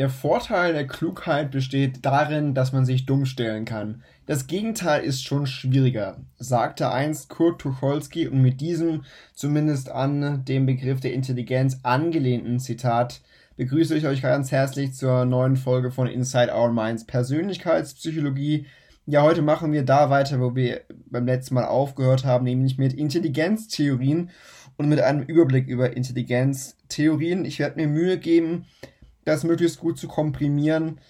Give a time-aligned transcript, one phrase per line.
[0.00, 4.02] Der Vorteil der Klugheit besteht darin, dass man sich dumm stellen kann.
[4.24, 10.64] Das Gegenteil ist schon schwieriger, sagte einst Kurt Tucholsky und mit diesem zumindest an den
[10.64, 13.20] Begriff der Intelligenz angelehnten Zitat
[13.58, 18.64] begrüße ich euch ganz herzlich zur neuen Folge von Inside Our Minds Persönlichkeitspsychologie.
[19.04, 20.80] Ja, heute machen wir da weiter, wo wir
[21.10, 24.30] beim letzten Mal aufgehört haben, nämlich mit Intelligenztheorien
[24.78, 27.44] und mit einem Überblick über Intelligenztheorien.
[27.44, 28.64] Ich werde mir Mühe geben,
[29.24, 31.00] das möglichst gut zu komprimieren.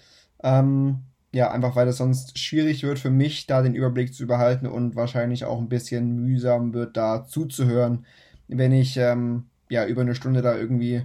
[0.43, 4.67] Ähm, ja, einfach weil es sonst schwierig wird für mich, da den Überblick zu behalten
[4.67, 8.05] und wahrscheinlich auch ein bisschen mühsam wird, da zuzuhören,
[8.47, 11.03] wenn ich ähm, ja über eine Stunde da irgendwie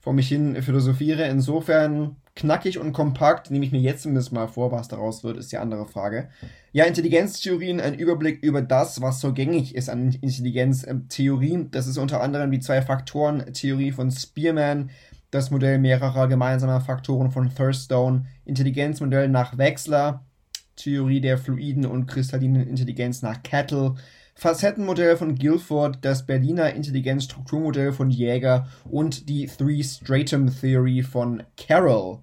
[0.00, 1.26] vor mich hin philosophiere.
[1.28, 5.50] Insofern knackig und kompakt nehme ich mir jetzt zumindest mal vor, was daraus wird, ist
[5.50, 6.28] die andere Frage.
[6.72, 11.70] Ja, Intelligenztheorien, ein Überblick über das, was so gängig ist an Intelligenztheorien.
[11.70, 14.90] Das ist unter anderem die Zwei-Faktoren-Theorie von Spearman,
[15.30, 20.24] das Modell mehrerer gemeinsamer Faktoren von Thurstone, Intelligenzmodell nach Wechsler,
[20.76, 23.94] Theorie der fluiden und kristallinen Intelligenz nach Kettle,
[24.34, 32.20] Facettenmodell von Guilford, das Berliner Intelligenzstrukturmodell von Jäger und die Three-Stratum-Theory von Carroll.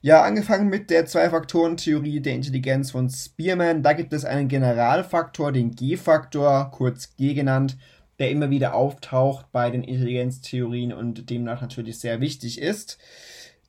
[0.00, 3.82] Ja, angefangen mit der Zwei-Faktoren-Theorie der Intelligenz von Spearman.
[3.82, 7.76] Da gibt es einen Generalfaktor, den G-Faktor, kurz G genannt,
[8.22, 12.98] der immer wieder auftaucht bei den Intelligenztheorien und demnach natürlich sehr wichtig ist.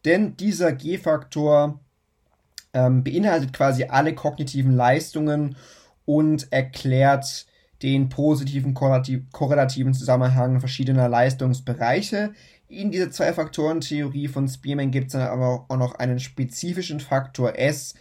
[0.06, 1.80] Denn dieser G-Faktor
[2.74, 5.56] ähm, beinhaltet quasi alle kognitiven Leistungen
[6.06, 7.46] und erklärt
[7.82, 12.34] den positiven korrelativen Zusammenhang verschiedener Leistungsbereiche.
[12.70, 17.94] In dieser Zwei-Faktoren-Theorie von Spearman gibt es dann aber auch noch einen spezifischen Faktor S,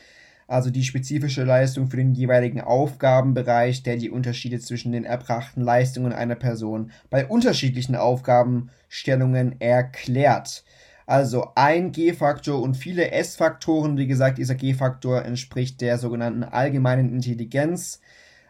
[0.52, 6.12] also die spezifische Leistung für den jeweiligen Aufgabenbereich, der die Unterschiede zwischen den erbrachten Leistungen
[6.12, 10.64] einer Person bei unterschiedlichen Aufgabenstellungen erklärt.
[11.06, 13.96] Also ein G-Faktor und viele S-Faktoren.
[13.96, 18.00] Wie gesagt, dieser G-Faktor entspricht der sogenannten allgemeinen Intelligenz,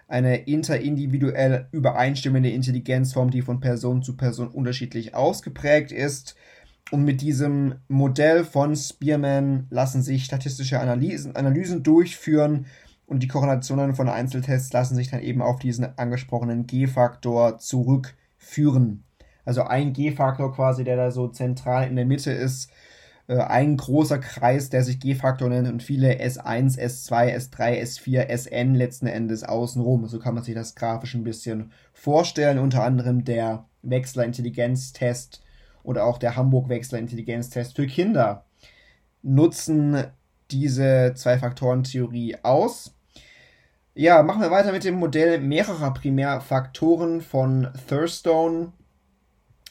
[0.08, 6.34] eine interindividuell übereinstimmende Intelligenzform, die von Person zu Person unterschiedlich ausgeprägt ist.
[6.90, 12.66] Und mit diesem Modell von Spearman lassen sich statistische Analysen, Analysen durchführen
[13.06, 19.04] und die Korrelationen von Einzeltests lassen sich dann eben auf diesen angesprochenen G-Faktor zurückführen.
[19.44, 22.70] Also ein G-Faktor quasi, der da so zentral in der Mitte ist.
[23.26, 28.74] Äh, ein großer Kreis, der sich G-Faktor nennt und viele S1, S2, S3, S4, Sn
[28.74, 30.06] letzten Endes außenrum.
[30.06, 32.58] So kann man sich das grafisch ein bisschen vorstellen.
[32.58, 35.42] Unter anderem der Wechsler-Intelligenztest
[35.82, 38.44] oder auch der Hamburg-Wechsler-Intelligenztest für Kinder
[39.22, 40.04] nutzen
[40.50, 42.94] diese Zwei-Faktoren-Theorie aus.
[43.94, 48.72] Ja, machen wir weiter mit dem Modell mehrerer Primärfaktoren von Thurstone.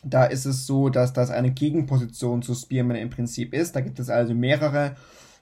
[0.04, 3.76] Da ist es so, dass das eine Gegenposition zu Spearman im Prinzip ist.
[3.76, 4.96] Da gibt es also mehrere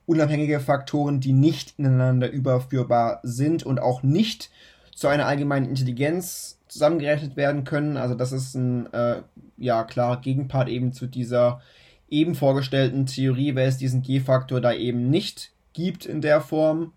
[0.05, 4.49] unabhängige Faktoren, die nicht ineinander überführbar sind und auch nicht
[4.95, 7.97] zu einer allgemeinen Intelligenz zusammengerechnet werden können.
[7.97, 9.21] Also das ist ein äh,
[9.57, 11.61] ja klarer Gegenpart eben zu dieser
[12.07, 16.93] eben vorgestellten Theorie, weil es diesen G-Faktor da eben nicht gibt in der Form.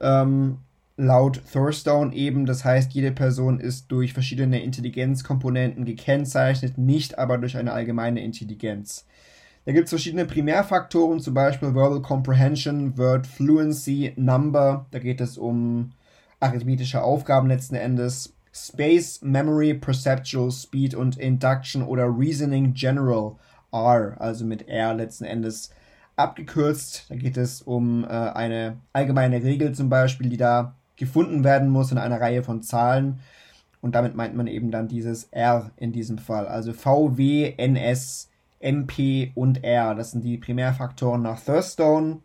[0.00, 0.58] Ähm,
[0.96, 7.56] laut Thurstone eben, das heißt, jede Person ist durch verschiedene Intelligenzkomponenten gekennzeichnet, nicht aber durch
[7.56, 9.06] eine allgemeine Intelligenz.
[9.64, 15.38] Da gibt es verschiedene Primärfaktoren, zum Beispiel Verbal Comprehension, Word Fluency, Number, da geht es
[15.38, 15.92] um
[16.38, 23.36] arithmetische Aufgaben letzten Endes, Space, Memory, Perceptual, Speed und Induction oder Reasoning General
[23.72, 25.70] R, also mit R letzten Endes
[26.16, 27.06] abgekürzt.
[27.08, 31.92] Da geht es um äh, eine allgemeine Regel zum Beispiel, die da gefunden werden muss
[31.92, 33.20] in einer Reihe von Zahlen.
[33.80, 36.46] Und damit meint man eben dann dieses R in diesem Fall.
[36.46, 39.94] Also V, W, N, S, MP und R.
[39.94, 42.18] Das sind die Primärfaktoren nach Thurstone.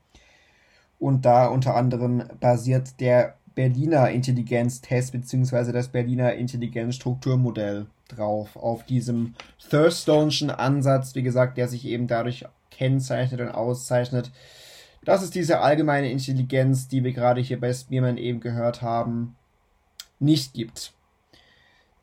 [0.99, 5.71] Und da unter anderem basiert der Berliner Intelligenztest bzw.
[5.71, 8.55] das Berliner Intelligenzstrukturmodell drauf.
[8.55, 9.33] Auf diesem
[9.71, 14.31] Thurstone'schen Ansatz, wie gesagt, der sich eben dadurch kennzeichnet und auszeichnet,
[15.05, 19.35] dass es diese allgemeine Intelligenz, die wir gerade hier bei Spearman eben gehört haben,
[20.19, 20.93] nicht gibt.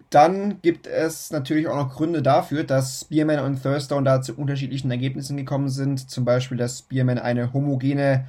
[0.09, 4.91] Dann gibt es natürlich auch noch Gründe dafür, dass Spearman und Thurstone da zu unterschiedlichen
[4.91, 6.11] Ergebnissen gekommen sind.
[6.11, 8.27] Zum Beispiel, dass Spearman eine homogene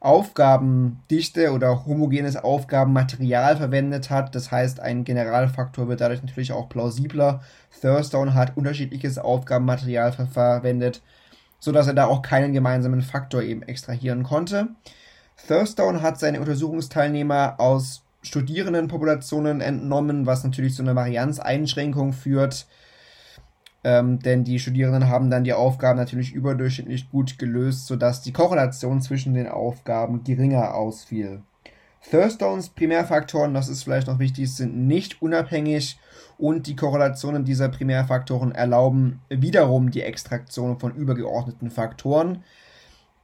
[0.00, 4.34] Aufgabendichte oder homogenes Aufgabenmaterial verwendet hat.
[4.34, 7.42] Das heißt, ein Generalfaktor wird dadurch natürlich auch plausibler.
[7.82, 11.02] Thurstone hat unterschiedliches Aufgabenmaterial ver verwendet,
[11.58, 14.68] sodass er da auch keinen gemeinsamen Faktor eben extrahieren konnte.
[15.46, 22.66] Thurstone hat seine Untersuchungsteilnehmer aus Studierendenpopulationen entnommen, was natürlich zu einer Varianzeinschränkung führt.
[23.82, 29.00] Ähm, denn die Studierenden haben dann die Aufgaben natürlich überdurchschnittlich gut gelöst, sodass die Korrelation
[29.00, 31.42] zwischen den Aufgaben geringer ausfiel.
[32.10, 35.98] Thurstones Primärfaktoren, das ist vielleicht noch wichtig, sind nicht unabhängig
[36.38, 42.42] und die Korrelationen dieser Primärfaktoren erlauben wiederum die Extraktion von übergeordneten Faktoren.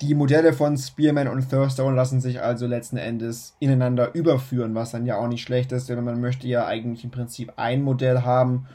[0.02, 5.06] Die Modelle von Spearman und Thurstone lassen sich also letzten Endes ineinander überführen, was dann
[5.06, 8.66] ja auch nicht schlecht ist, denn man möchte ja eigentlich im Prinzip ein Modell haben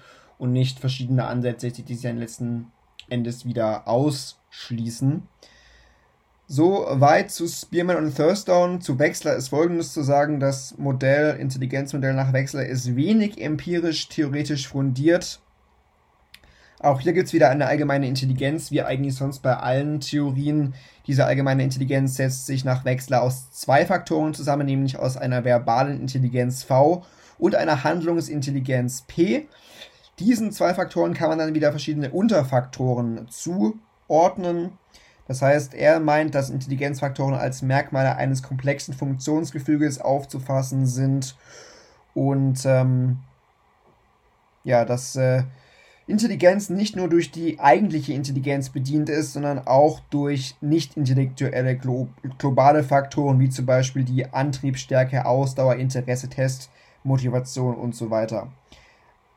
[0.42, 2.72] und nicht verschiedene Ansätze, die sich dann letzten
[3.10, 5.22] Endes wieder ausschließen.
[6.48, 8.80] So weit zu Spearman und Thurstone.
[8.80, 14.68] Zu Wechsler ist folgendes zu sagen: Das Modell, Intelligenzmodell nach Wechsler ist wenig empirisch, theoretisch
[14.68, 15.40] fundiert.
[16.80, 20.74] Auch hier gibt es wieder eine allgemeine Intelligenz, wie eigentlich sonst bei allen Theorien.
[21.06, 26.02] Diese allgemeine Intelligenz setzt sich nach Wechsler aus zwei Faktoren zusammen, nämlich aus einer verbalen
[26.02, 27.06] Intelligenz V
[27.38, 29.48] und einer Handlungsintelligenz P.
[30.22, 34.78] Diesen zwei Faktoren kann man dann wieder verschiedene Unterfaktoren zuordnen.
[35.28, 41.36] Das heißt, er meint, dass Intelligenzfaktoren als Merkmale eines komplexen Funktionsgefüges aufzufassen sind
[42.14, 43.18] und ähm,
[44.64, 45.42] ja, dass äh,
[46.06, 52.10] Intelligenz nicht nur durch die eigentliche Intelligenz bedient ist, sondern auch durch nicht intellektuelle glo
[52.38, 56.70] globale Faktoren wie zum Beispiel die Antriebsstärke, Ausdauer, Interesse, Test,
[57.04, 58.52] Motivation und so weiter.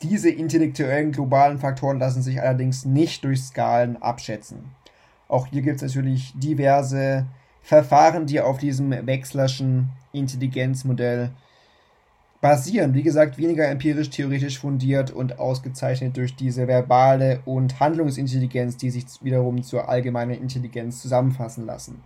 [0.02, 4.74] Diese intellektuellen globalen Faktoren lassen sich allerdings nicht durch Skalen abschätzen.
[5.28, 7.26] Auch hier gibt es natürlich diverse
[7.62, 11.30] Verfahren, die auf diesem Wechslerschen Intelligenzmodell
[12.42, 12.92] basieren.
[12.92, 19.06] Wie gesagt, weniger empirisch theoretisch fundiert und ausgezeichnet durch diese verbale und Handlungsintelligenz, die sich
[19.22, 22.02] wiederum zur allgemeinen Intelligenz zusammenfassen lassen.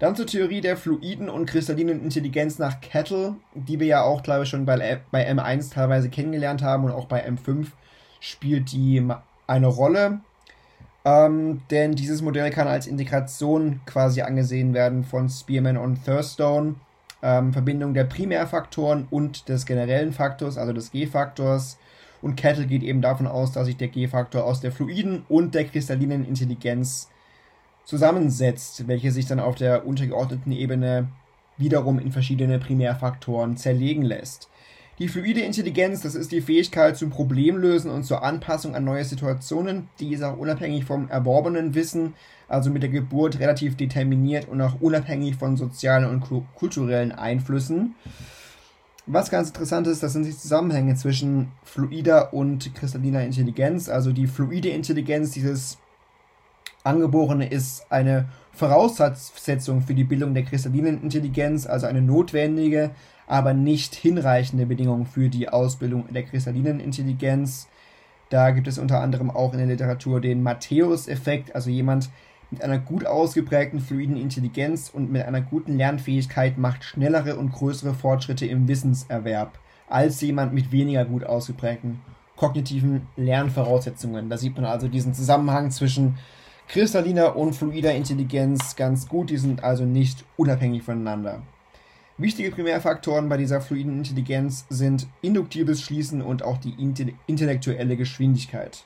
[0.00, 4.44] Dann zur Theorie der fluiden und kristallinen Intelligenz nach Kettle, die wir ja auch, glaube
[4.44, 7.66] ich, schon bei, bei M1 teilweise kennengelernt haben und auch bei M5
[8.18, 9.06] spielt die
[9.46, 10.20] eine Rolle.
[11.04, 16.76] Ähm, denn dieses Modell kann als Integration quasi angesehen werden von Spearman und Thurstone.
[17.22, 21.76] Ähm, Verbindung der Primärfaktoren und des generellen Faktors, also des G-Faktors.
[22.22, 25.64] Und Kettle geht eben davon aus, dass sich der G-Faktor aus der fluiden und der
[25.64, 27.10] kristallinen Intelligenz
[27.90, 31.08] zusammensetzt, welche sich dann auf der untergeordneten Ebene
[31.58, 34.48] wiederum in verschiedene Primärfaktoren zerlegen lässt.
[35.00, 39.88] Die fluide Intelligenz, das ist die Fähigkeit zum Problemlösen und zur Anpassung an neue Situationen.
[39.98, 42.14] Die ist auch unabhängig vom erworbenen Wissen,
[42.46, 47.96] also mit der Geburt relativ determiniert und auch unabhängig von sozialen und kulturellen Einflüssen.
[49.06, 53.88] Was ganz interessant ist, das sind die Zusammenhänge zwischen fluider und kristalliner Intelligenz.
[53.88, 55.78] Also die fluide Intelligenz, dieses
[56.82, 62.90] Angeborene ist eine Voraussetzung für die Bildung der kristallinen Intelligenz, also eine notwendige,
[63.26, 67.68] aber nicht hinreichende Bedingung für die Ausbildung der kristallinen Intelligenz.
[68.30, 72.10] Da gibt es unter anderem auch in der Literatur den Matthäus-Effekt, also jemand
[72.50, 77.94] mit einer gut ausgeprägten fluiden Intelligenz und mit einer guten Lernfähigkeit macht schnellere und größere
[77.94, 82.00] Fortschritte im Wissenserwerb als jemand mit weniger gut ausgeprägten
[82.36, 84.30] kognitiven Lernvoraussetzungen.
[84.30, 86.16] Da sieht man also diesen Zusammenhang zwischen
[86.70, 91.42] kristalliner und fluider Intelligenz ganz gut, die sind also nicht unabhängig voneinander.
[92.16, 96.74] Wichtige Primärfaktoren bei dieser fluiden Intelligenz sind induktives Schließen und auch die
[97.26, 98.84] intellektuelle Geschwindigkeit.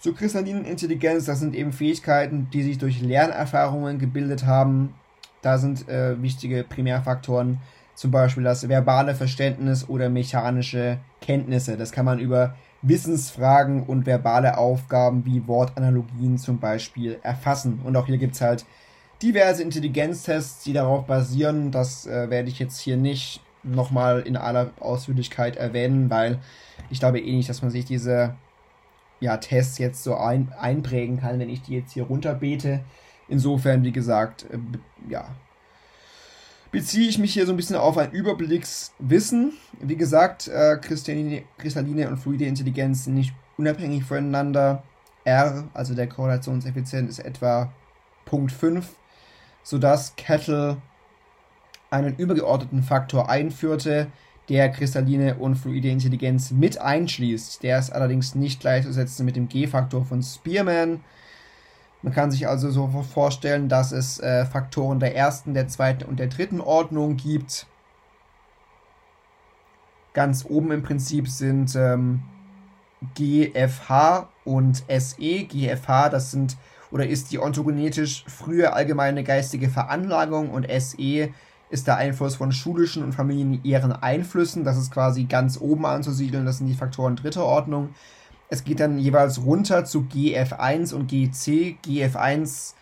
[0.00, 4.94] Zur kristallinen Intelligenz, das sind eben Fähigkeiten, die sich durch Lernerfahrungen gebildet haben.
[5.40, 7.58] Da sind äh, wichtige Primärfaktoren,
[7.94, 11.78] zum Beispiel das verbale Verständnis oder mechanische Kenntnisse.
[11.78, 17.80] Das kann man über Wissensfragen und verbale Aufgaben wie Wortanalogien zum Beispiel erfassen.
[17.84, 18.64] Und auch hier gibt es halt
[19.22, 21.70] diverse Intelligenztests, die darauf basieren.
[21.70, 26.38] Das äh, werde ich jetzt hier nicht nochmal in aller Ausführlichkeit erwähnen, weil
[26.90, 28.34] ich glaube eh nicht, dass man sich diese
[29.20, 32.80] ja, Tests jetzt so ein, einprägen kann, wenn ich die jetzt hier runterbete.
[33.28, 34.58] Insofern, wie gesagt, äh,
[35.10, 35.28] ja,
[36.70, 39.52] beziehe ich mich hier so ein bisschen auf ein Überblickswissen.
[39.80, 44.82] Wie gesagt, äh, kristalline, und fluide Intelligenz sind nicht unabhängig voneinander.
[45.24, 47.72] R, also der Korrelationseffizient, ist etwa
[48.24, 48.88] Punkt 5,
[49.62, 50.78] sodass Kettle
[51.90, 54.08] einen übergeordneten Faktor einführte,
[54.48, 57.62] der kristalline und fluide Intelligenz mit einschließt.
[57.62, 61.00] Der ist allerdings nicht gleichzusetzen mit dem G-Faktor von Spearman,
[62.02, 66.18] man kann sich also so vorstellen, dass es äh, Faktoren der ersten, der zweiten und
[66.18, 67.66] der dritten Ordnung gibt.
[70.14, 72.22] Ganz oben im Prinzip sind ähm,
[73.14, 75.44] GFH und SE.
[75.44, 76.56] GFH, das sind
[76.90, 81.28] oder ist die ontogenetisch frühe allgemeine geistige Veranlagung und SE
[81.70, 84.64] ist der Einfluss von schulischen und familiären Einflüssen.
[84.64, 86.46] Das ist quasi ganz oben anzusiedeln.
[86.46, 87.90] Das sind die Faktoren dritter Ordnung.
[88.50, 91.78] Es geht dann jeweils runter zu GF1 und GC.
[91.84, 92.74] GF1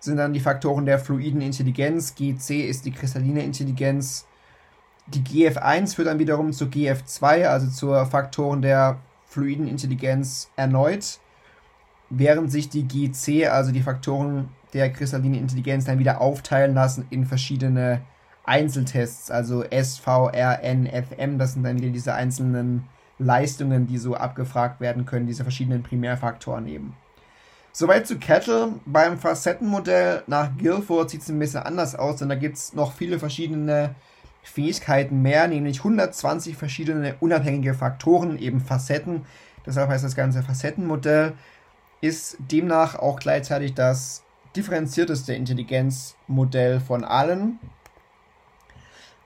[0.00, 4.26] sind dann die Faktoren der fluiden Intelligenz, GC ist die kristalline Intelligenz.
[5.06, 11.18] Die GF1 führt dann wiederum zu GF2, also zur Faktoren der fluiden Intelligenz erneut,
[12.10, 17.26] während sich die GC, also die Faktoren der kristallinen Intelligenz, dann wieder aufteilen lassen in
[17.26, 18.02] verschiedene
[18.44, 22.84] Einzeltests, also S, V, R, N, F, M, das sind dann wieder diese einzelnen
[23.18, 26.96] Leistungen, die so abgefragt werden können, diese verschiedenen Primärfaktoren eben.
[27.72, 28.74] Soweit zu Kettle.
[28.86, 32.92] Beim Facettenmodell nach Guilford sieht es ein bisschen anders aus, denn da gibt es noch
[32.92, 33.94] viele verschiedene
[34.44, 39.24] Fähigkeiten mehr, nämlich 120 verschiedene unabhängige Faktoren, eben Facetten.
[39.66, 41.32] Deshalb heißt das ganze Facettenmodell,
[42.00, 44.22] ist demnach auch gleichzeitig das
[44.54, 47.58] differenzierteste Intelligenzmodell von allen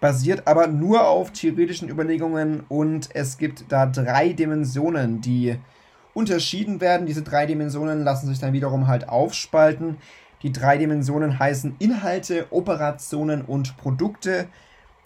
[0.00, 5.59] basiert aber nur auf theoretischen Überlegungen und es gibt da drei Dimensionen, die
[6.14, 7.07] unterschieden werden.
[7.07, 9.99] Diese drei Dimensionen lassen sich dann wiederum halt aufspalten.
[10.43, 14.47] Die drei Dimensionen heißen Inhalte, Operationen und Produkte.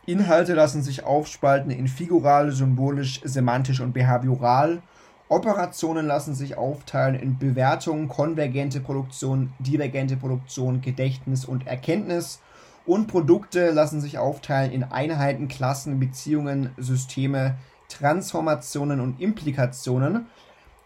[0.05, 4.83] Inhalte lassen sich aufspalten in figural, symbolisch, semantisch und behavioral.
[5.29, 12.41] Operationen lassen sich aufteilen in Bewertung, konvergente Produktion, divergente Produktion, Gedächtnis und Erkenntnis.
[12.85, 17.57] Und Produkte lassen sich aufteilen in Einheiten, Klassen, Beziehungen, Systeme,
[17.89, 20.27] Transformationen und Implikationen.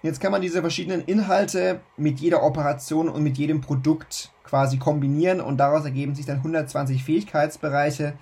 [0.02, 5.40] Jetzt kann man diese verschiedenen Inhalte mit jeder Operation und mit jedem Produkt quasi kombinieren
[5.40, 8.12] und daraus ergeben sich dann 120 Fähigkeitsbereiche.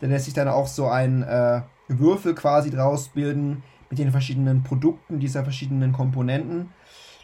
[0.00, 4.62] Da lässt sich dann auch so ein äh, Würfel quasi draus bilden mit den verschiedenen
[4.62, 6.70] Produkten dieser verschiedenen Komponenten.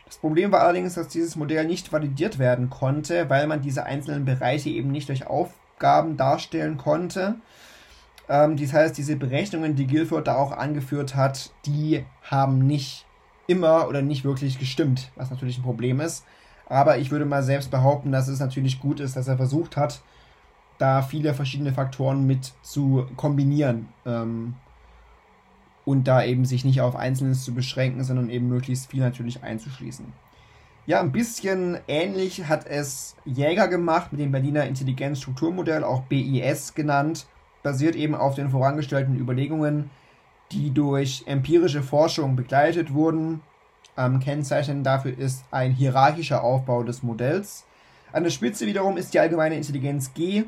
[0.06, 4.24] Das Problem war allerdings, dass dieses Modell nicht validiert werden konnte, weil man diese einzelnen
[4.24, 7.36] Bereiche eben nicht durch Auf Aufgaben darstellen konnte.
[8.28, 13.06] Ähm, das heißt, diese Berechnungen, die Guilford da auch angeführt hat, die haben nicht
[13.46, 16.26] immer oder nicht wirklich gestimmt, was natürlich ein Problem ist.
[16.66, 20.02] Aber ich würde mal selbst behaupten, dass es natürlich gut ist, dass er versucht hat,
[20.76, 24.54] da viele verschiedene Faktoren mit zu kombinieren ähm,
[25.86, 30.12] und da eben sich nicht auf Einzelnes zu beschränken, sondern eben möglichst viel natürlich einzuschließen.
[30.90, 37.28] Ja, ein bisschen ähnlich hat es Jäger gemacht mit dem Berliner Intelligenzstrukturmodell, auch BIS genannt,
[37.62, 39.88] basiert eben auf den vorangestellten Überlegungen,
[40.50, 43.40] die durch empirische Forschung begleitet wurden.
[43.96, 47.66] Ähm, Kennzeichen dafür ist ein hierarchischer Aufbau des Modells.
[48.10, 50.42] An der Spitze wiederum ist die allgemeine Intelligenz G.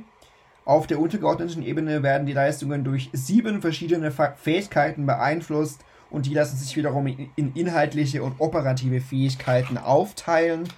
[0.65, 6.57] Auf der untergeordneten Ebene werden die Leistungen durch sieben verschiedene Fähigkeiten beeinflusst und die lassen
[6.57, 10.69] sich wiederum in inhaltliche und operative Fähigkeiten aufteilen.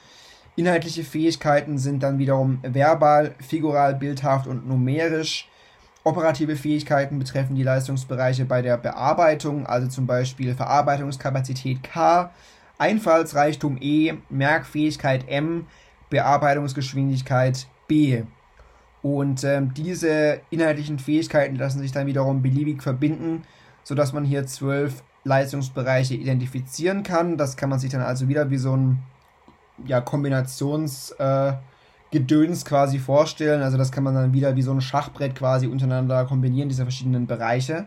[0.57, 5.49] Inhaltliche Fähigkeiten sind dann wiederum verbal, figural, bildhaft und numerisch.
[6.05, 12.31] Operative Fähigkeiten betreffen die Leistungsbereiche bei der Bearbeitung, also zum Beispiel Verarbeitungskapazität K,
[12.79, 15.67] Einfallsreichtum E, Merkfähigkeit M,
[16.11, 18.23] Bearbeitungsgeschwindigkeit B.
[19.03, 23.43] Und ähm, diese inhaltlichen Fähigkeiten lassen sich dann wiederum beliebig verbinden,
[23.83, 27.37] sodass man hier zwölf Leistungsbereiche identifizieren kann.
[27.37, 29.02] Das kann man sich dann also wieder wie so ein
[29.87, 31.59] ja, Kombinationsgedöns
[32.62, 33.62] äh, quasi vorstellen.
[33.62, 37.26] Also das kann man dann wieder wie so ein Schachbrett quasi untereinander kombinieren, diese verschiedenen
[37.26, 37.87] Bereiche.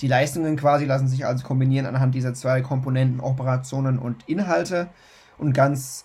[0.00, 4.88] Die Leistungen quasi lassen sich also kombinieren anhand dieser zwei Komponenten Operationen und Inhalte.
[5.38, 6.04] Und ganz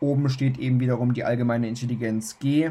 [0.00, 2.70] oben steht eben wiederum die allgemeine Intelligenz G.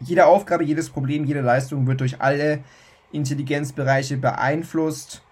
[0.00, 2.60] Jede Aufgabe, jedes Problem, jede Leistung wird durch alle
[3.10, 5.22] Intelligenzbereiche beeinflusst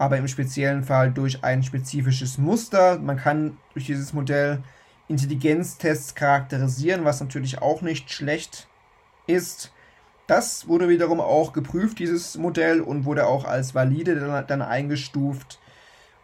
[0.00, 2.98] aber im speziellen Fall durch ein spezifisches Muster.
[2.98, 4.62] Man kann durch dieses Modell
[5.08, 8.66] Intelligenztests charakterisieren, was natürlich auch nicht schlecht
[9.26, 9.72] ist.
[10.26, 15.58] Das wurde wiederum auch geprüft, dieses Modell, und wurde auch als valide dann, dann eingestuft.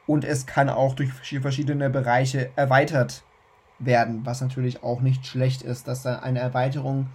[0.06, 3.25] Und es kann auch durch verschiedene Bereiche erweitert
[3.78, 7.09] werden, was natürlich auch nicht schlecht ist, dass da eine Erweiterung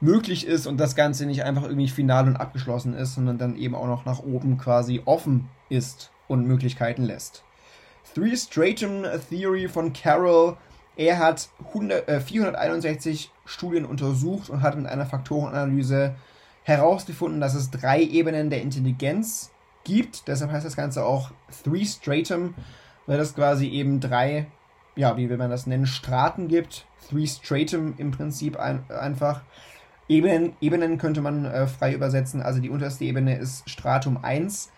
[0.00, 3.74] möglich ist und das Ganze nicht einfach irgendwie final und abgeschlossen ist, sondern dann eben
[3.74, 7.44] auch noch nach oben quasi offen ist und Möglichkeiten lässt.
[8.14, 10.56] Three Stratum Theory von Carroll.
[10.96, 16.14] Er hat 100, äh, 461 Studien untersucht und hat mit einer Faktorenanalyse
[16.62, 19.50] herausgefunden, dass es drei Ebenen der Intelligenz
[19.84, 20.28] gibt.
[20.28, 21.30] Deshalb heißt das Ganze auch
[21.64, 22.54] Three Stratum,
[23.06, 24.46] weil das quasi eben drei,
[24.96, 26.86] ja, wie will man das nennen, Straten gibt.
[27.08, 29.42] Three Stratum im Prinzip ein, einfach.
[30.10, 32.42] Ebenen, Ebenen könnte man äh, frei übersetzen.
[32.42, 34.72] Also die unterste Ebene ist Stratum 1.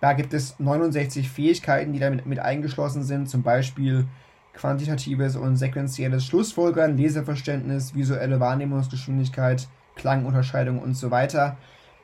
[0.00, 4.08] Da gibt es 69 Fähigkeiten, die damit mit eingeschlossen sind, zum Beispiel
[4.54, 11.56] quantitatives und sequentielles Schlussfolgern, Leseverständnis, visuelle Wahrnehmungsgeschwindigkeit, Klangunterscheidung und so weiter.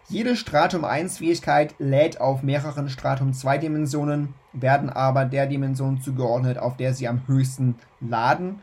[0.09, 6.59] Jede Stratum 1 Fähigkeit lädt auf mehreren Stratum 2 Dimensionen, werden aber der Dimension zugeordnet,
[6.59, 8.61] auf der sie am höchsten laden.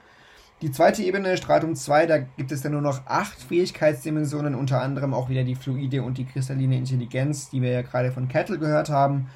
[0.62, 5.14] Die zweite Ebene, Stratum 2, da gibt es dann nur noch acht Fähigkeitsdimensionen, unter anderem
[5.14, 8.90] auch wieder die fluide und die kristalline Intelligenz, die wir ja gerade von Kettle gehört
[8.90, 9.30] haben.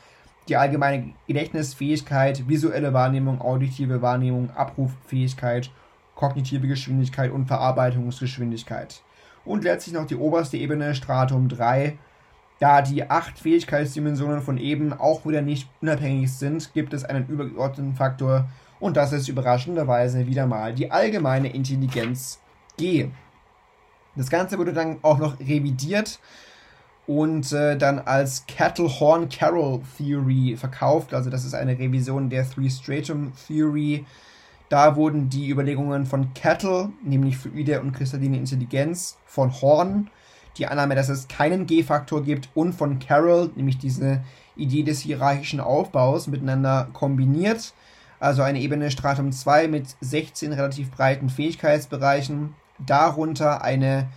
[0.48, 5.70] Die allgemeine Gedächtnisfähigkeit, visuelle Wahrnehmung, auditive Wahrnehmung, Abruffähigkeit,
[6.16, 9.02] kognitive Geschwindigkeit und Verarbeitungsgeschwindigkeit
[9.46, 11.98] und letztlich noch die oberste Ebene, Stratum 3.
[12.60, 17.96] Da die acht Fähigkeitsdimensionen von eben auch wieder nicht unabhängig sind, gibt es einen übergeordneten
[17.96, 18.48] Faktor
[18.80, 22.40] und das ist überraschenderweise wieder mal die allgemeine Intelligenz
[22.78, 23.10] G.
[24.16, 26.20] Das Ganze wurde dann auch noch revidiert
[27.08, 31.14] und äh, dann als Cattle Horn Carroll Theory verkauft.
[31.14, 34.06] Also das ist eine Revision der Three Stratum Theory.
[34.70, 40.12] Da wurden die Überlegungen von Kettle, nämlich fluide und kristalline Intelligenz, von Horn,
[40.58, 44.22] die Annahme, dass es keinen G-Faktor gibt, und von Carroll, nämlich diese
[44.56, 47.74] Idee des hierarchischen Aufbaus, miteinander kombiniert.
[48.20, 54.10] Also eine Ebene Stratum 2 mit 16 relativ breiten Fähigkeitsbereichen, darunter eine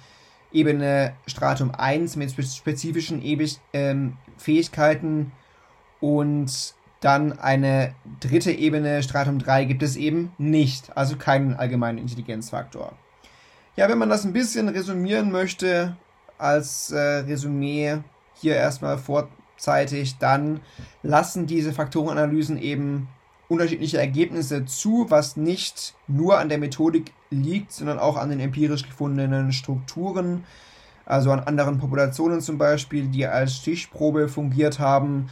[0.52, 3.22] Ebene Stratum 1 mit spezifischen
[3.72, 5.32] ähm, Fähigkeiten.
[6.00, 12.92] Und dann eine dritte Ebene, Stratum 3, gibt es eben nicht, also keinen allgemeinen Intelligenzfaktor.
[13.76, 15.96] Ja, wenn man das ein bisschen resümieren möchte,
[16.38, 17.98] als äh, Resümee
[18.34, 20.60] hier erstmal vorzeitig, dann
[21.02, 23.08] lassen diese Faktorenanalysen eben
[23.48, 28.84] unterschiedliche Ergebnisse zu, was nicht nur an der Methodik liegt, sondern auch an den empirisch
[28.84, 30.44] gefundenen Strukturen,
[31.04, 35.28] also an anderen Populationen zum Beispiel, die als Stichprobe fungiert haben,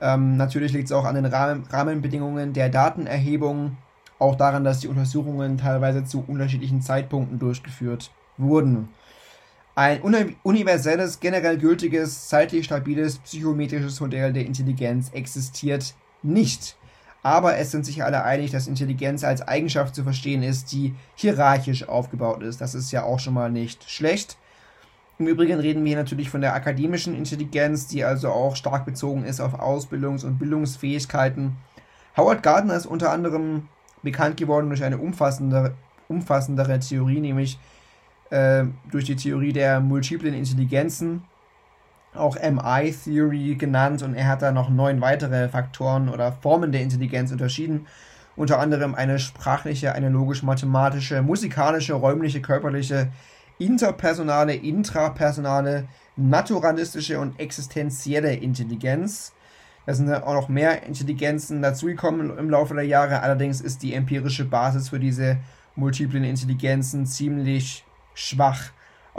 [0.00, 3.76] ähm, natürlich liegt es auch an den Rahmen, Rahmenbedingungen der Datenerhebung,
[4.18, 8.88] auch daran, dass die Untersuchungen teilweise zu unterschiedlichen Zeitpunkten durchgeführt wurden.
[9.74, 10.00] Ein
[10.42, 16.76] universelles, generell gültiges, zeitlich stabiles psychometrisches Modell der Intelligenz existiert nicht.
[17.22, 21.86] Aber es sind sich alle einig, dass Intelligenz als Eigenschaft zu verstehen ist, die hierarchisch
[21.86, 22.60] aufgebaut ist.
[22.60, 24.38] Das ist ja auch schon mal nicht schlecht.
[25.18, 29.40] Im Übrigen reden wir natürlich von der akademischen Intelligenz, die also auch stark bezogen ist
[29.40, 31.56] auf Ausbildungs- und Bildungsfähigkeiten.
[32.16, 33.68] Howard Gardner ist unter anderem
[34.02, 35.74] bekannt geworden durch eine umfassendere,
[36.08, 37.58] umfassendere Theorie, nämlich
[38.30, 41.22] äh, durch die Theorie der multiplen Intelligenzen,
[42.14, 47.30] auch MI-Theory genannt, und er hat da noch neun weitere Faktoren oder Formen der Intelligenz
[47.30, 47.86] unterschieden,
[48.36, 53.08] unter anderem eine sprachliche, eine logisch-mathematische, musikalische, räumliche, körperliche,
[53.58, 59.32] interpersonale, intrapersonale, naturalistische und existenzielle Intelligenz.
[59.86, 63.22] Da sind auch noch mehr Intelligenzen dazugekommen im Laufe der Jahre.
[63.22, 65.38] Allerdings ist die empirische Basis für diese
[65.74, 68.70] multiplen Intelligenzen ziemlich schwach.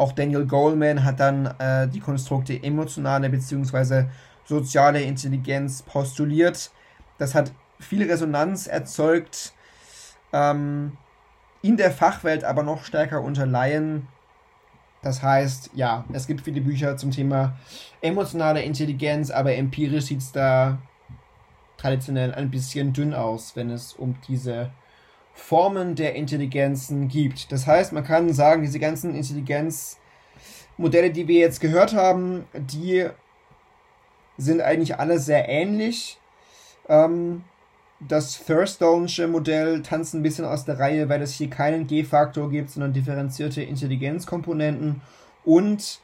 [0.01, 4.05] Auch Daniel Goleman hat dann äh, die Konstrukte emotionale bzw.
[4.45, 6.71] soziale Intelligenz postuliert.
[7.19, 9.53] Das hat viel Resonanz erzeugt,
[10.33, 10.97] ähm,
[11.61, 14.07] in der Fachwelt aber noch stärker unter Laien.
[15.03, 17.59] Das heißt, ja, es gibt viele Bücher zum Thema
[18.01, 20.79] emotionale Intelligenz, aber empirisch sieht es da
[21.77, 24.71] traditionell ein bisschen dünn aus, wenn es um diese
[25.34, 27.52] Formen der Intelligenzen gibt.
[27.52, 33.08] Das heißt, man kann sagen, diese ganzen Intelligenzmodelle, die wir jetzt gehört haben, die
[34.38, 36.20] sind eigentlich alle sehr ähnlich.
[36.88, 37.44] Ähm,
[38.08, 42.72] das Thurstone'sche Modell tanzt ein bisschen aus der Reihe, weil es hier keinen G-Faktor gibt,
[42.72, 45.02] sondern differenzierte Intelligenzkomponenten.
[45.46, 46.00] Und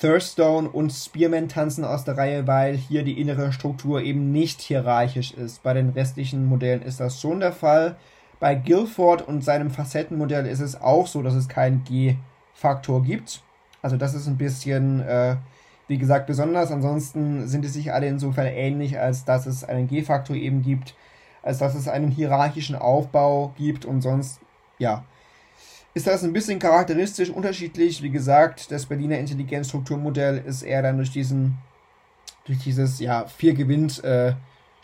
[0.00, 5.32] Thurstone und Spearman tanzen aus der Reihe, weil hier die innere Struktur eben nicht hierarchisch
[5.32, 5.62] ist.
[5.62, 7.96] Bei den restlichen Modellen ist das schon der Fall.
[8.40, 13.42] Bei Guilford und seinem Facettenmodell ist es auch so, dass es keinen G-Faktor gibt.
[13.82, 15.36] Also das ist ein bisschen, äh,
[15.88, 16.70] wie gesagt, besonders.
[16.70, 20.94] Ansonsten sind es sich alle insofern ähnlich, als dass es einen G-Faktor eben gibt
[21.44, 24.40] als dass es einen hierarchischen Aufbau gibt und sonst,
[24.78, 25.04] ja,
[25.92, 28.02] ist das ein bisschen charakteristisch unterschiedlich.
[28.02, 31.58] Wie gesagt, das Berliner Intelligenzstrukturmodell ist eher dann durch diesen,
[32.46, 34.32] durch dieses, ja, vier gewinnt äh,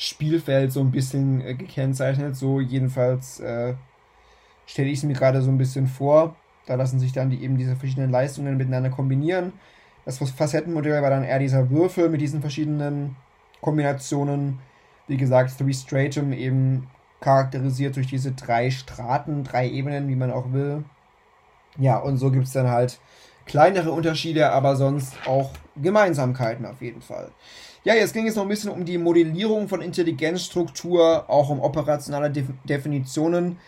[0.02, 2.36] Spielfeld so ein bisschen äh, gekennzeichnet.
[2.36, 3.74] So jedenfalls äh,
[4.66, 6.36] stelle ich es mir gerade so ein bisschen vor.
[6.66, 9.52] Da lassen sich dann die, eben diese verschiedenen Leistungen miteinander kombinieren.
[10.04, 13.16] Das Facettenmodell war dann eher dieser Würfel mit diesen verschiedenen
[13.60, 14.58] Kombinationen
[15.10, 16.88] wie gesagt, Three Stratum eben
[17.20, 20.84] charakterisiert durch diese drei Straten, drei Ebenen, wie man auch will.
[21.76, 23.00] Ja, und so gibt es dann halt
[23.44, 27.32] kleinere Unterschiede, aber sonst auch Gemeinsamkeiten auf jeden Fall.
[27.82, 32.30] Ja, jetzt ging es noch ein bisschen um die Modellierung von Intelligenzstruktur, auch um operationale
[32.30, 33.58] Def Definitionen.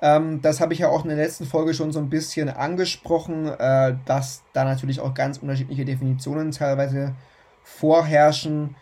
[0.00, 3.46] Ähm, das habe ich ja auch in der letzten Folge schon so ein bisschen angesprochen,
[3.48, 7.14] äh, dass da natürlich auch ganz unterschiedliche Definitionen teilweise
[7.62, 8.76] vorherrschen,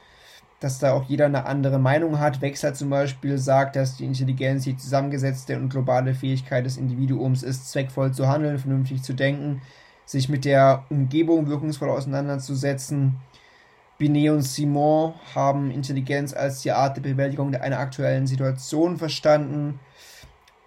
[0.61, 2.41] dass da auch jeder eine andere Meinung hat.
[2.41, 7.71] Wechsler zum Beispiel sagt, dass die Intelligenz die zusammengesetzte und globale Fähigkeit des Individuums ist,
[7.71, 9.61] zweckvoll zu handeln, vernünftig zu denken,
[10.05, 13.17] sich mit der Umgebung wirkungsvoll auseinanderzusetzen.
[13.99, 19.81] Binet und Simon haben Intelligenz als die Art der Bewältigung einer aktuellen Situation verstanden.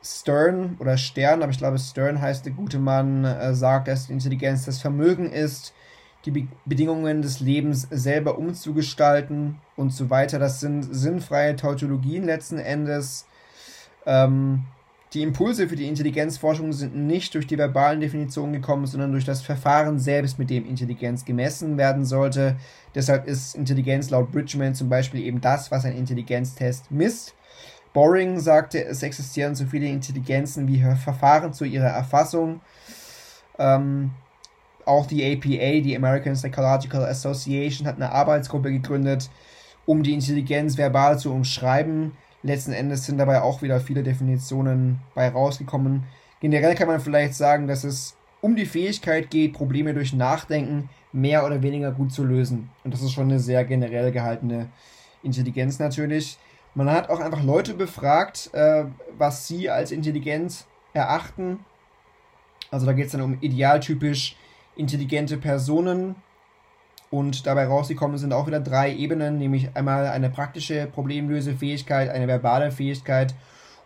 [0.03, 4.65] Stern oder Stern, aber ich glaube Stern heißt der gute Mann, äh, sagt, dass Intelligenz
[4.65, 5.73] das Vermögen ist,
[6.25, 10.39] die Be Bedingungen des Lebens selber umzugestalten und so weiter.
[10.39, 13.27] Das sind sinnfreie Tautologien letzten Endes.
[14.05, 14.65] Ähm,
[15.13, 19.41] die Impulse für die Intelligenzforschung sind nicht durch die verbalen Definitionen gekommen, sondern durch das
[19.41, 22.55] Verfahren selbst, mit dem Intelligenz gemessen werden sollte.
[22.95, 27.35] Deshalb ist Intelligenz laut Bridgman zum Beispiel eben das, was ein Intelligenztest misst.
[27.93, 32.61] Boring sagte, es existieren so viele Intelligenzen wie Verfahren zu ihrer Erfassung.
[33.59, 34.11] Ähm,
[34.85, 39.29] auch die APA, die American Psychological Association, hat eine Arbeitsgruppe gegründet,
[39.85, 42.13] um die Intelligenz verbal zu umschreiben.
[42.43, 46.03] Letzten Endes sind dabei auch wieder viele Definitionen bei rausgekommen.
[46.39, 51.45] Generell kann man vielleicht sagen, dass es um die Fähigkeit geht, Probleme durch Nachdenken mehr
[51.45, 52.69] oder weniger gut zu lösen.
[52.83, 54.69] Und das ist schon eine sehr generell gehaltene
[55.21, 56.37] Intelligenz natürlich.
[56.73, 58.85] Man hat auch einfach Leute befragt, äh,
[59.17, 61.59] was sie als intelligent erachten.
[62.71, 64.35] Also da geht es dann um idealtypisch
[64.75, 66.15] intelligente Personen.
[67.11, 72.71] Und dabei rausgekommen sind auch wieder drei Ebenen, nämlich einmal eine praktische Problemlösefähigkeit, eine verbale
[72.71, 73.35] Fähigkeit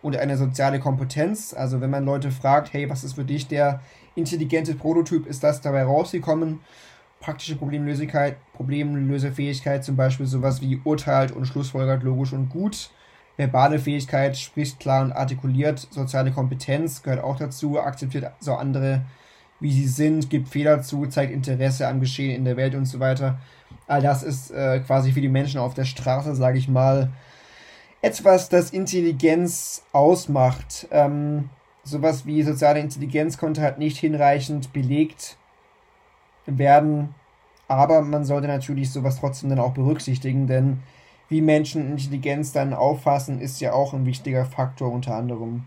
[0.00, 1.52] und eine soziale Kompetenz.
[1.52, 3.80] Also wenn man Leute fragt, hey, was ist für dich der
[4.14, 6.60] intelligente Prototyp, ist das dabei rausgekommen.
[7.18, 12.90] Praktische Problemlösigkeit, Problemlösefähigkeit, zum Beispiel sowas wie urteilt und schlussfolgert logisch und gut.
[13.36, 15.80] Verbale Fähigkeit spricht klar und artikuliert.
[15.90, 19.02] Soziale Kompetenz gehört auch dazu, akzeptiert so andere
[19.60, 23.00] wie sie sind, gibt Fehler zu, zeigt Interesse am Geschehen in der Welt und so
[23.00, 23.38] weiter.
[23.86, 27.12] All das ist äh, quasi für die Menschen auf der Straße, sage ich mal,
[28.02, 30.88] etwas, das Intelligenz ausmacht.
[30.90, 31.50] Ähm,
[31.84, 35.36] sowas wie soziale Intelligenz konnte halt nicht hinreichend belegt
[36.46, 37.14] werden,
[37.68, 40.82] aber man sollte natürlich sowas trotzdem dann auch berücksichtigen, denn
[41.28, 45.64] wie Menschen Intelligenz dann auffassen, ist ja auch ein wichtiger Faktor unter anderem.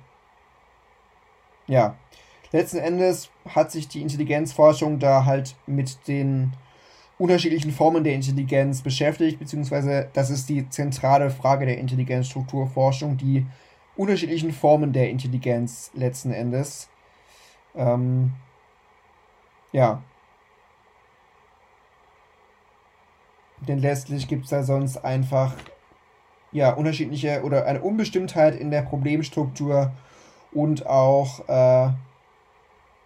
[1.67, 1.95] Ja,
[2.51, 6.53] letzten Endes hat sich die Intelligenzforschung da halt mit den
[7.17, 13.45] unterschiedlichen Formen der Intelligenz beschäftigt, beziehungsweise das ist die zentrale Frage der Intelligenzstrukturforschung, die
[13.97, 16.89] unterschiedlichen Formen der Intelligenz letzten Endes.
[17.75, 18.33] Ähm,
[19.73, 20.01] ja.
[23.67, 25.53] Denn letztlich gibt es da sonst einfach
[26.53, 29.91] ja, unterschiedliche oder eine Unbestimmtheit in der Problemstruktur
[30.53, 31.91] und auch äh,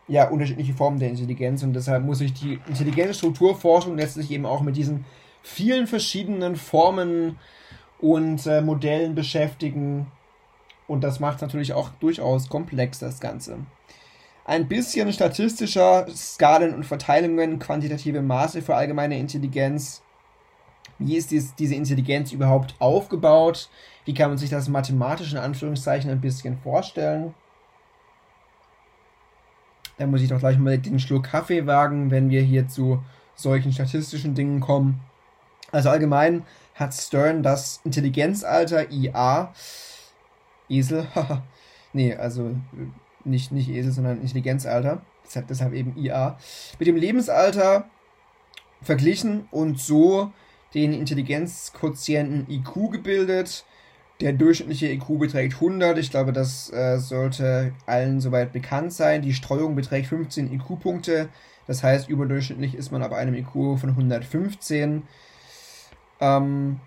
[0.07, 4.75] ja, unterschiedliche Formen der Intelligenz und deshalb muss sich die Intelligenzstrukturforschung letztlich eben auch mit
[4.75, 5.05] diesen
[5.41, 7.39] vielen verschiedenen Formen
[7.99, 10.07] und äh, Modellen beschäftigen
[10.87, 13.59] und das macht natürlich auch durchaus komplex das Ganze.
[14.45, 20.01] Ein bisschen statistischer Skalen und Verteilungen, quantitative Maße für allgemeine Intelligenz.
[20.99, 23.69] Wie ist dies, diese Intelligenz überhaupt aufgebaut?
[24.03, 27.33] Wie kann man sich das mathematisch in Anführungszeichen ein bisschen vorstellen?
[29.97, 33.03] Da muss ich doch gleich mal den Schluck Kaffee wagen, wenn wir hier zu
[33.35, 35.01] solchen statistischen Dingen kommen.
[35.71, 36.43] Also allgemein
[36.75, 39.53] hat Stern das Intelligenzalter IA,
[40.69, 41.07] Esel,
[41.93, 42.55] nee, also
[43.23, 46.37] nicht, nicht Esel, sondern Intelligenzalter, deshalb, deshalb eben IA,
[46.79, 47.89] mit dem Lebensalter
[48.81, 50.31] verglichen und so
[50.73, 53.65] den Intelligenzquotienten IQ gebildet.
[54.21, 55.97] Der durchschnittliche IQ beträgt 100.
[55.97, 59.21] Ich glaube, das äh, sollte allen soweit bekannt sein.
[59.21, 61.29] Die Streuung beträgt 15 IQ-Punkte.
[61.67, 65.03] Das heißt, überdurchschnittlich ist man ab einem IQ von 115.
[66.21, 66.79] Ähm,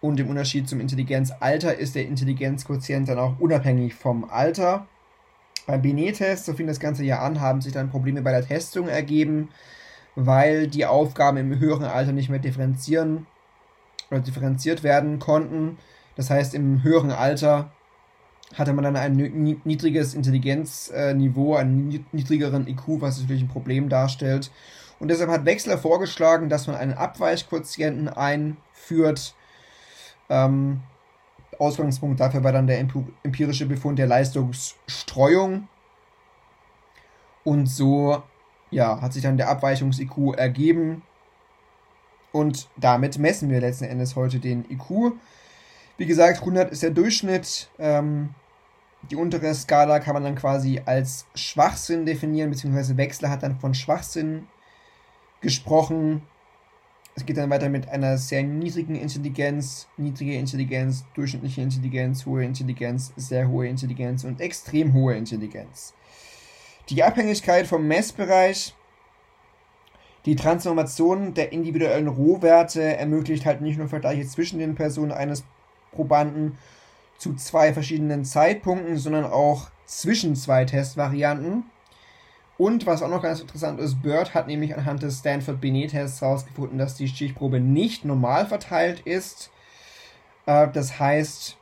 [0.00, 4.86] und im Unterschied zum Intelligenzalter ist der Intelligenzquotient dann auch unabhängig vom Alter.
[5.66, 8.88] Beim Binet-Test, so fing das ganze Jahr an, haben sich dann Probleme bei der Testung
[8.88, 9.50] ergeben,
[10.16, 13.26] weil die Aufgaben im höheren Alter nicht mehr differenzieren
[14.10, 15.78] oder differenziert werden konnten.
[16.16, 17.70] Das heißt, im höheren Alter
[18.54, 19.16] hatte man dann ein
[19.64, 24.50] niedriges Intelligenzniveau, einen niedrigeren IQ, was natürlich ein Problem darstellt.
[24.98, 29.34] Und deshalb hat Wechsler vorgeschlagen, dass man einen Abweichquotienten einführt.
[30.28, 30.82] Ähm,
[31.58, 35.68] Ausgangspunkt dafür war dann der empirische Befund der Leistungsstreuung.
[37.44, 38.22] Und so
[38.70, 41.02] ja, hat sich dann der Abweichungs-IQ ergeben.
[42.32, 45.12] Und damit messen wir letzten Endes heute den IQ.
[45.98, 47.70] Wie gesagt, 100 ist der Durchschnitt.
[47.78, 48.34] Ähm,
[49.10, 53.74] Die untere Skala kann man dann quasi als Schwachsinn definieren, beziehungsweise Wechsler hat dann von
[53.74, 54.46] Schwachsinn
[55.40, 56.22] gesprochen.
[57.16, 63.12] Es geht dann weiter mit einer sehr niedrigen Intelligenz, niedrige Intelligenz, durchschnittliche Intelligenz, hohe Intelligenz,
[63.16, 65.94] sehr hohe Intelligenz und extrem hohe Intelligenz.
[66.88, 68.74] Die Abhängigkeit vom Messbereich,
[70.26, 75.44] die Transformation der individuellen Rohwerte ermöglicht halt nicht nur Vergleiche zwischen den Personen eines
[75.92, 76.58] Probanden
[77.18, 81.64] zu zwei verschiedenen Zeitpunkten, sondern auch zwischen zwei Testvarianten.
[82.58, 86.78] Und was auch noch ganz interessant ist, Bird hat nämlich anhand des Stanford Binet-Tests herausgefunden,
[86.78, 89.50] dass die Stichprobe nicht normal verteilt ist.
[90.46, 91.56] Äh, das heißt,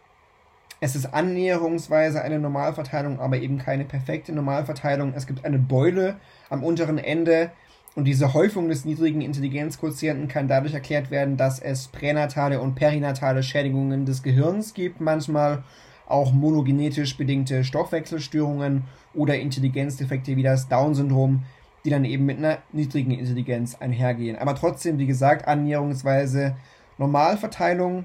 [0.81, 5.13] es ist annäherungsweise eine Normalverteilung, aber eben keine perfekte Normalverteilung.
[5.15, 6.17] Es gibt eine Beule
[6.49, 7.51] am unteren Ende
[7.97, 13.43] und diese Häufung des niedrigen Intelligenzquotienten kann dadurch erklärt werden, dass es pränatale und perinatale
[13.43, 15.65] Schädigungen des Gehirns gibt, manchmal
[16.07, 21.45] auch monogenetisch bedingte Stoffwechselstörungen oder Intelligenzdefekte wie das Down-Syndrom,
[21.85, 24.39] die dann eben mit einer niedrigen Intelligenz einhergehen.
[24.39, 26.57] Aber trotzdem, wie gesagt, annäherungsweise
[26.99, 28.05] Normalverteilung.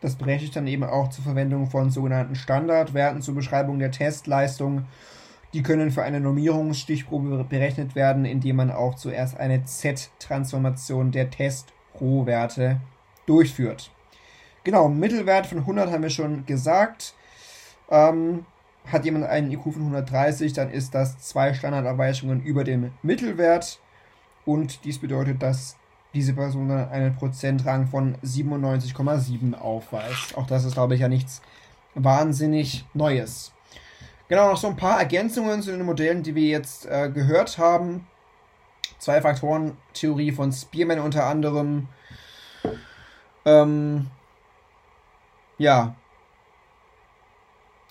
[0.00, 4.86] Das berechtigt dann eben auch zur Verwendung von sogenannten Standardwerten zur Beschreibung der Testleistung.
[5.52, 12.80] Die können für eine Normierungsstichprobe berechnet werden, indem man auch zuerst eine Z-Transformation der Test-Rohwerte
[13.26, 13.90] durchführt.
[14.64, 17.14] Genau, Mittelwert von 100 haben wir schon gesagt.
[17.90, 18.46] Ähm,
[18.86, 23.78] hat jemand einen IQ von 130, dann ist das zwei Standardabweichungen über dem Mittelwert.
[24.44, 25.76] Und dies bedeutet, dass
[26.14, 30.36] diese Person dann einen Prozentrang von 97,7 aufweist.
[30.36, 31.42] Auch das ist, glaube ich, ja nichts
[31.94, 33.52] wahnsinnig Neues.
[34.32, 38.06] Genau, noch so ein paar Ergänzungen zu den Modellen, die wir jetzt äh, gehört haben.
[38.98, 41.88] Zwei-Faktoren-Theorie von Spearman unter anderem.
[43.44, 44.06] Ähm,
[45.58, 45.96] ja,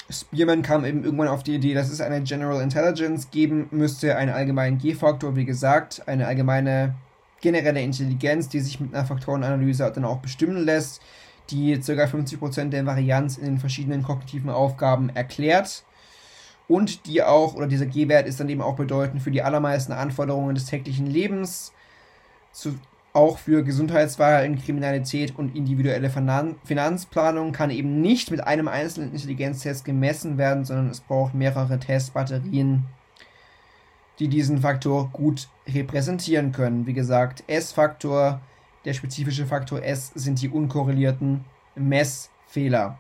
[0.10, 4.34] Spearman kam eben irgendwann auf die Idee, dass es eine General Intelligence geben müsste, einen
[4.34, 6.96] allgemeinen G-Faktor, wie gesagt, eine allgemeine
[7.42, 11.04] generelle Intelligenz, die sich mit einer Faktorenanalyse dann auch bestimmen lässt,
[11.52, 11.92] die ca.
[11.92, 15.84] 50% der Varianz in den verschiedenen kognitiven Aufgaben erklärt
[16.72, 20.56] und die auch, oder dieser G-Wert ist dann eben auch bedeutend für die allermeisten Anforderungen
[20.56, 21.74] des täglichen Lebens,
[22.54, 22.80] zu,
[23.12, 30.38] auch für Gesundheitsverhalten, Kriminalität und individuelle Finanzplanung kann eben nicht mit einem einzelnen Intelligenztest gemessen
[30.38, 32.86] werden, sondern es braucht mehrere Testbatterien,
[34.20, 36.86] die diesen Faktor gut repräsentieren können.
[36.86, 38.40] Wie gesagt, S-Faktor,
[38.86, 41.44] der spezifische Faktor S sind die unkorrelierten
[41.76, 42.98] Messfehler.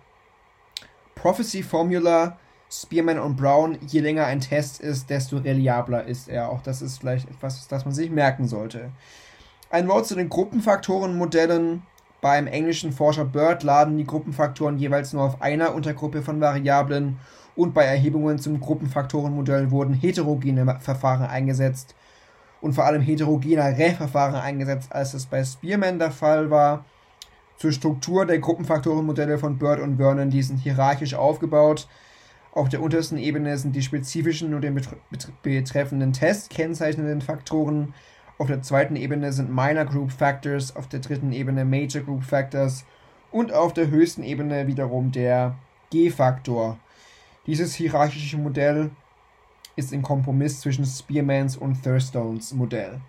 [1.15, 2.37] Prophecy Formula,
[2.71, 6.49] Spearman und Brown, je länger ein Test ist, desto reliabler ist er.
[6.49, 8.91] Auch das ist vielleicht etwas, das man sich merken sollte.
[9.69, 11.83] Ein Wort zu den Gruppenfaktorenmodellen.
[12.21, 17.17] Beim englischen Forscher Bird laden die Gruppenfaktoren jeweils nur auf einer Untergruppe von Variablen
[17.55, 21.95] und bei Erhebungen zum Gruppenfaktorenmodell wurden heterogene Verfahren eingesetzt
[22.61, 26.85] und vor allem heterogenere Verfahren eingesetzt, als es bei Spearman der Fall war.
[27.57, 31.87] Zur Struktur der Gruppenfaktorenmodelle von Bird und Vernon, die sind hierarchisch aufgebaut.
[32.53, 34.79] Auf der untersten Ebene sind die spezifischen und den
[35.41, 37.93] betreffenden Test kennzeichnenden Faktoren
[38.41, 42.85] auf der zweiten Ebene sind Minor Group Factors, auf der dritten Ebene Major Group Factors
[43.29, 45.59] und auf der höchsten Ebene wiederum der
[45.91, 46.79] G-Faktor.
[47.45, 48.89] Dieses hierarchische Modell
[49.75, 52.99] ist ein Kompromiss zwischen Spearmans und Thurstones Modell.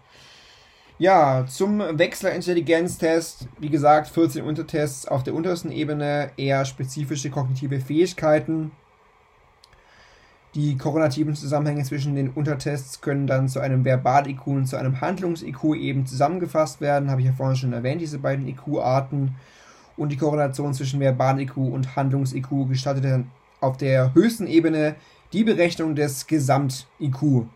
[0.99, 8.73] Ja, zum Wechsler-Intelligenztest, wie gesagt, 14 Untertests auf der untersten Ebene, eher spezifische kognitive Fähigkeiten
[10.55, 15.77] die korrelativen Zusammenhänge zwischen den Untertests können dann zu einem Verbal-IQ und zu einem Handlungs-IQ
[15.77, 17.11] eben zusammengefasst werden.
[17.11, 19.35] Habe ich ja vorhin schon erwähnt, diese beiden IQ-Arten.
[19.97, 24.97] Und die Korrelation zwischen Verbal-IQ und Handlungs-IQ gestaltet dann auf der höchsten Ebene
[25.33, 27.47] die Berechnung des Gesamt-IQ.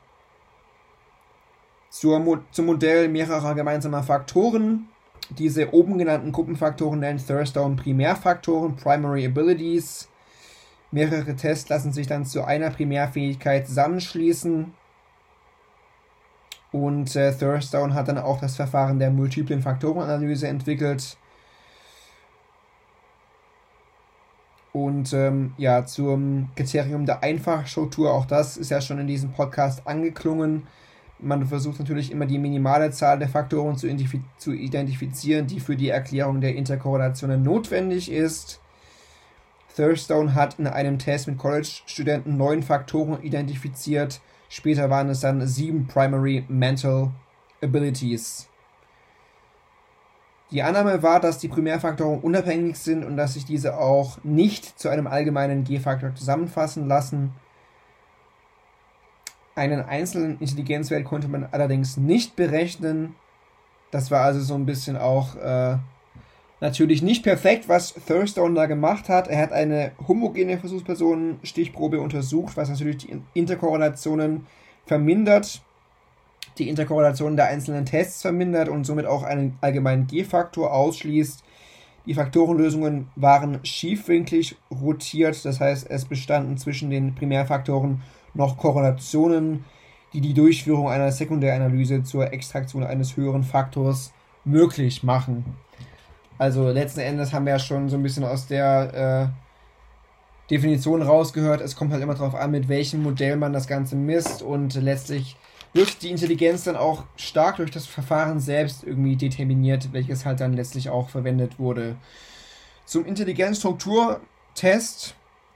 [1.91, 4.89] Zur, zum Modell mehrerer gemeinsamer Faktoren.
[5.31, 10.09] Diese oben genannten Gruppenfaktoren nennen Thurstone Primärfaktoren, Primary Abilities.
[10.91, 14.73] Mehrere Tests lassen sich dann zu einer Primärfähigkeit zusammenschließen.
[16.73, 21.17] Und äh, Thurstone hat dann auch das Verfahren der multiplen Faktorenanalyse entwickelt.
[24.73, 29.87] Und ähm, ja, zum Kriterium der Einfachstruktur, auch das ist ja schon in diesem Podcast
[29.87, 30.67] angeklungen.
[31.19, 33.89] Man versucht natürlich immer die minimale Zahl der Faktoren zu,
[34.37, 38.61] zu identifizieren, die für die Erklärung der Interkorrelationen notwendig ist.
[39.77, 44.21] Thurstone hat in einem Test mit College-Studenten neun Faktoren identifiziert.
[44.49, 47.11] Später waren es dann sieben Primary Mental
[47.63, 48.49] Abilities.
[50.51, 54.89] Die Annahme war, dass die Primärfaktoren unabhängig sind und dass sich diese auch nicht zu
[54.89, 57.33] einem allgemeinen G-Faktor zusammenfassen lassen.
[59.57, 63.17] Einen einzelnen Intelligenzwert konnte man allerdings nicht berechnen.
[63.91, 65.79] Das war also so ein bisschen auch äh,
[66.61, 69.29] natürlich nicht perfekt, was Thurstone da gemacht hat.
[69.29, 74.47] Er hat eine homogene Versuchspersonenstichprobe untersucht, was natürlich die Interkorrelationen
[74.87, 75.61] vermindert
[76.59, 81.45] die Interkorrelation der einzelnen Tests vermindert und somit auch einen allgemeinen G-Faktor ausschließt.
[82.07, 89.65] Die Faktorenlösungen waren schiefwinklig rotiert, das heißt, es bestanden zwischen den Primärfaktoren noch Korrelationen,
[90.13, 94.13] die die Durchführung einer Sekundäranalyse zur Extraktion eines höheren Faktors
[94.45, 95.45] möglich machen.
[96.39, 101.61] Also letzten Endes haben wir ja schon so ein bisschen aus der äh, Definition rausgehört,
[101.61, 105.37] es kommt halt immer darauf an, mit welchem Modell man das Ganze misst und letztlich
[105.73, 110.55] wird die Intelligenz dann auch stark durch das Verfahren selbst irgendwie determiniert, welches halt dann
[110.55, 111.97] letztlich auch verwendet wurde.
[112.85, 115.15] Zum Intelligenzstrukturtest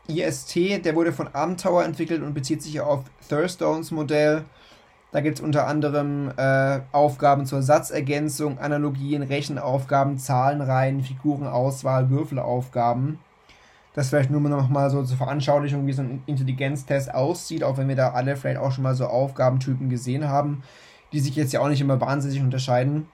[0.08, 4.44] IST, der wurde von Abentauer entwickelt und bezieht sich auf Thurstones Modell.
[5.12, 13.18] Da gibt es unter anderem äh, Aufgaben zur Satzergänzung, Analogien, Rechenaufgaben, Zahlenreihen, Figurenauswahl, Würfelaufgaben.
[13.94, 17.88] Das vielleicht nur noch mal so zur Veranschaulichung, wie so ein Intelligenztest aussieht, auch wenn
[17.88, 20.62] wir da alle vielleicht auch schon mal so Aufgabentypen gesehen haben,
[21.12, 23.08] die sich jetzt ja auch nicht immer wahnsinnig unterscheiden.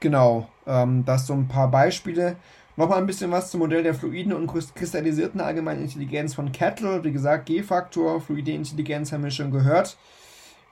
[0.00, 2.36] Genau, ähm, das so ein paar Beispiele.
[2.76, 7.04] Nochmal ein bisschen was zum Modell der fluiden und kristallisierten allgemeinen Intelligenz von Kettle.
[7.04, 9.96] Wie gesagt, G-Faktor, fluide Intelligenz haben wir schon gehört.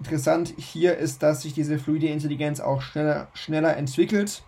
[0.00, 4.42] Interessant hier ist, dass sich diese fluide Intelligenz auch schneller, schneller entwickelt.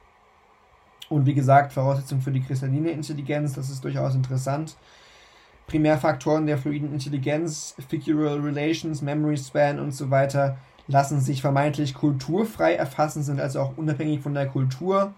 [1.08, 4.76] Und wie gesagt, Voraussetzung für die kristalline Intelligenz, das ist durchaus interessant.
[5.68, 10.56] Primärfaktoren der fluiden Intelligenz, Figural Relations, Memory Span und so weiter
[10.88, 15.14] lassen sich vermeintlich kulturfrei erfassen, sind also auch unabhängig von der Kultur.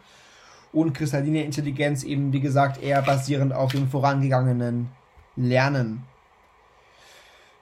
[0.76, 4.90] Und kristalline Intelligenz eben, wie gesagt, eher basierend auf dem vorangegangenen
[5.34, 6.04] Lernen.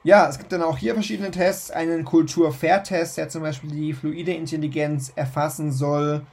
[0.03, 1.71] Ja, es gibt dann auch hier verschiedene Tests.
[1.71, 6.25] Einen Kultur-Fair-Test, der zum Beispiel die fluide Intelligenz erfassen soll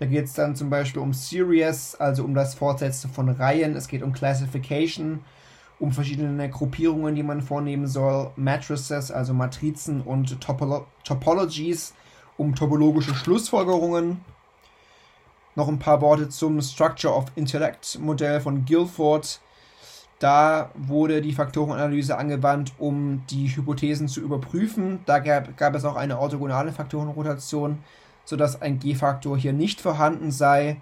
[0.00, 3.76] da geht es dann zum Beispiel um Series, also um das Fortsetzen von Reihen.
[3.76, 5.20] Es geht um Classification,
[5.78, 8.30] um verschiedene Gruppierungen, die man vornehmen soll.
[8.34, 11.92] Matrices, also Matrizen und Topolo Topologies,
[12.38, 14.24] um topologische Schlussfolgerungen.
[15.56, 19.40] Noch ein paar Worte zum Structure of Intellect Modell von Guilford.
[20.18, 25.00] Da wurde die Faktorenanalyse angewandt, um die Hypothesen zu überprüfen.
[25.06, 27.78] Da gab, gab es auch eine orthogonale Faktorenrotation
[28.30, 30.80] sodass ein G-Faktor hier nicht vorhanden sei.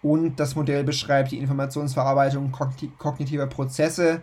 [0.00, 2.52] Und das Modell beschreibt die Informationsverarbeitung
[2.98, 4.22] kognitiver Prozesse,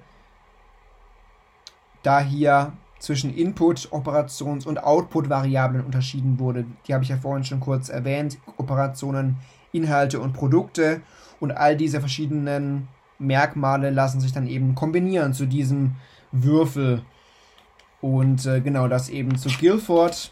[2.02, 6.66] da hier zwischen Input, Operations- und Output-Variablen unterschieden wurde.
[6.88, 8.38] Die habe ich ja vorhin schon kurz erwähnt.
[8.56, 9.38] Operationen,
[9.76, 11.02] Inhalte und Produkte.
[11.40, 12.88] Und all diese verschiedenen
[13.20, 15.96] Merkmale lassen sich dann eben kombinieren zu diesem
[16.32, 17.04] Würfel.
[18.02, 20.32] Und äh, genau das eben zu Guilford.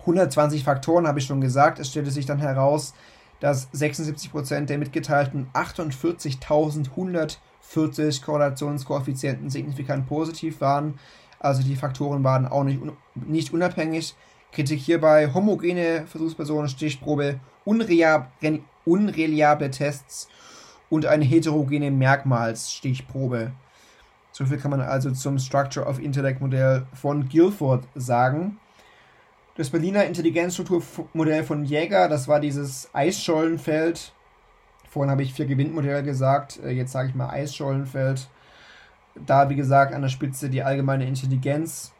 [0.00, 1.78] 120 Faktoren habe ich schon gesagt.
[1.78, 2.94] Es stellte sich dann heraus,
[3.40, 10.98] dass 76% der mitgeteilten 48.140 Korrelationskoeffizienten signifikant positiv waren.
[11.40, 14.16] Also die Faktoren waren auch nicht, un nicht unabhängig.
[14.50, 17.38] Kritik hierbei homogene Versuchspersonen, Stichprobe,
[18.84, 20.28] unreliable Tests
[20.90, 23.52] und eine heterogene Merkmalsstichprobe.
[24.32, 28.58] So viel kann man also zum Structure of Intellect Modell von Guilford sagen.
[29.56, 34.12] Das Berliner Intelligenzstrukturmodell von Jäger, das war dieses Eisschollenfeld.
[34.88, 38.28] Vorhin habe ich vier Gewindmodelle gesagt, äh, jetzt sage ich mal Eisschollenfeld.
[39.26, 41.92] Da, wie gesagt, an der Spitze die allgemeine Intelligenz.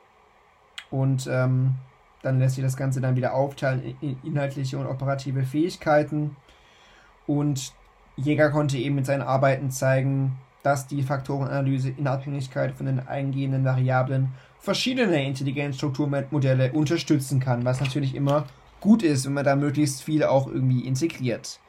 [0.91, 1.75] Und ähm,
[2.23, 6.37] dann lässt sich das Ganze dann wieder aufteilen in inhaltliche und operative Fähigkeiten.
[7.27, 7.73] Und
[8.17, 13.65] Jäger konnte eben mit seinen Arbeiten zeigen, dass die Faktorenanalyse in Abhängigkeit von den eingehenden
[13.65, 18.47] Variablen verschiedene Intelligenzstrukturmodelle unterstützen kann, was natürlich immer
[18.81, 21.61] gut ist, wenn man da möglichst viel auch irgendwie integriert.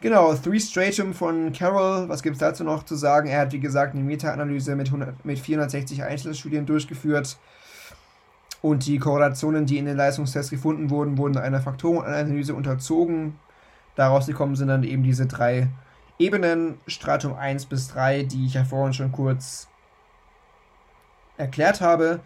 [0.00, 3.28] Genau, Three Stratum von Carroll, was gibt es dazu noch zu sagen?
[3.28, 4.90] Er hat, wie gesagt, eine Meta-Analyse mit,
[5.24, 7.38] mit 460 Einzelstudien durchgeführt
[8.64, 13.38] und die Korrelationen, die in den Leistungstests gefunden wurden, wurden einer Faktorenanalyse unterzogen.
[13.94, 15.68] Daraus gekommen sind dann eben diese drei
[16.18, 19.68] Ebenen, Stratum 1 bis 3, die ich ja vorhin schon kurz
[21.36, 22.20] erklärt habe.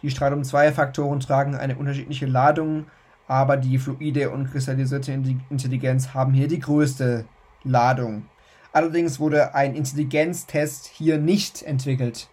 [0.00, 2.86] Die Stratum-2-Faktoren tragen eine unterschiedliche Ladung,
[3.28, 7.26] aber die fluide und kristallisierte Intelligenz haben hier die größte
[7.64, 8.24] Ladung.
[8.72, 12.30] Allerdings wurde ein Intelligenztest hier nicht entwickelt.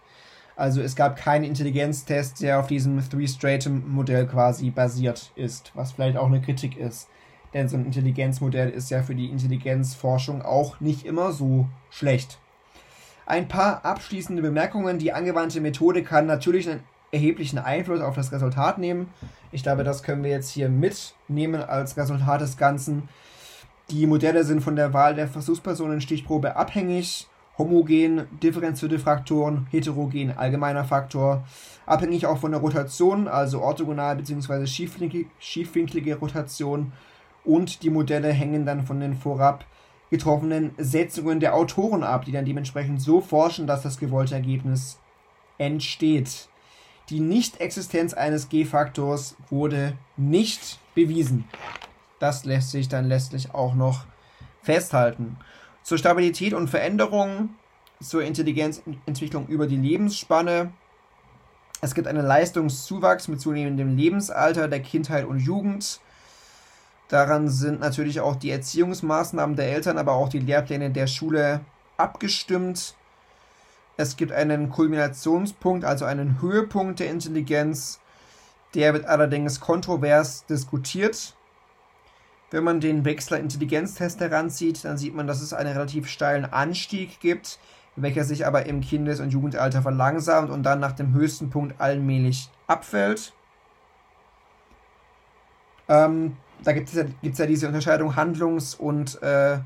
[0.60, 6.26] Also es gab keinen Intelligenztest, der auf diesem Three-Stratum-Modell quasi basiert ist, was vielleicht auch
[6.26, 7.08] eine Kritik ist.
[7.54, 12.38] denn so ein Intelligenzmodell ist ja für die Intelligenzforschung auch nicht immer so schlecht.
[13.24, 14.98] Ein paar abschließende Bemerkungen.
[14.98, 19.08] Die angewandte Methode kann natürlich einen erheblichen Einfluss auf das Resultat nehmen.
[19.52, 23.08] Ich glaube, das können wir jetzt hier mitnehmen als Resultat des Ganzen.
[23.88, 27.29] Die Modelle sind von der Wahl der Versuchspersonen Stichprobe abhängig.
[27.60, 31.44] Homogen, differenzierte Faktoren, heterogen, allgemeiner Faktor.
[31.84, 34.66] Abhängig auch von der Rotation, also orthogonal bzw.
[34.66, 36.92] Schiefwinklige Rotation.
[37.44, 39.66] Und die Modelle hängen dann von den vorab
[40.10, 44.98] getroffenen Setzungen der Autoren ab, die dann dementsprechend so forschen, dass das gewollte Ergebnis
[45.58, 46.48] entsteht.
[47.10, 51.44] Die Nichtexistenz eines G-Faktors wurde nicht bewiesen.
[52.20, 54.06] Das lässt sich dann letztlich auch noch
[54.62, 55.36] festhalten.
[55.82, 57.50] Zur Stabilität und Veränderung,
[58.02, 60.72] zur Intelligenzentwicklung über die Lebensspanne.
[61.80, 66.00] Es gibt einen Leistungszuwachs mit zunehmendem Lebensalter der Kindheit und Jugend.
[67.08, 71.60] Daran sind natürlich auch die Erziehungsmaßnahmen der Eltern, aber auch die Lehrpläne der Schule
[71.96, 72.94] abgestimmt.
[73.96, 78.00] Es gibt einen Kulminationspunkt, also einen Höhepunkt der Intelligenz.
[78.74, 81.34] Der wird allerdings kontrovers diskutiert.
[82.50, 87.20] Wenn man den Wechsler Intelligenztest heranzieht, dann sieht man, dass es einen relativ steilen Anstieg
[87.20, 87.58] gibt,
[87.94, 92.48] welcher sich aber im Kindes- und Jugendalter verlangsamt und dann nach dem höchsten Punkt allmählich
[92.66, 93.32] abfällt.
[95.88, 99.58] Ähm, da gibt es ja, gibt's ja diese Unterscheidung Handlungs- und äh,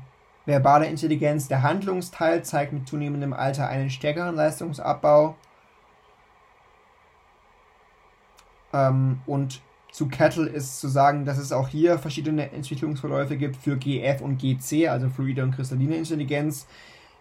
[0.45, 1.47] verbale Intelligenz.
[1.47, 5.35] Der Handlungsteil zeigt mit zunehmendem Alter einen stärkeren Leistungsabbau.
[8.73, 9.61] Ähm, und
[9.95, 14.37] zu Kettle ist zu sagen, dass es auch hier verschiedene Entwicklungsverläufe gibt für GF und
[14.37, 16.67] GC, also fluide und kristalline Intelligenz.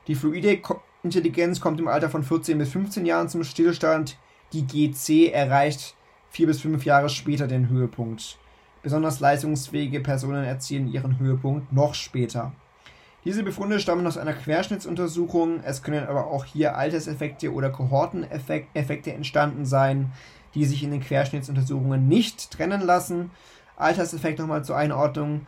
[0.08, 0.58] Die fluide
[1.04, 4.18] Intelligenz kommt im Alter von 14 bis 15 Jahren zum Stillstand.
[4.52, 5.94] Die GC erreicht
[6.30, 8.38] vier bis fünf Jahre später den Höhepunkt.
[8.82, 12.54] Besonders leistungsfähige Personen erzielen ihren Höhepunkt noch später.
[13.24, 15.60] Diese Befunde stammen aus einer Querschnittsuntersuchung.
[15.64, 20.10] Es können aber auch hier Alterseffekte oder Kohorteneffekte entstanden sein,
[20.54, 23.30] die sich in den Querschnittsuntersuchungen nicht trennen lassen.
[23.76, 25.46] Alterseffekt nochmal zur Einordnung.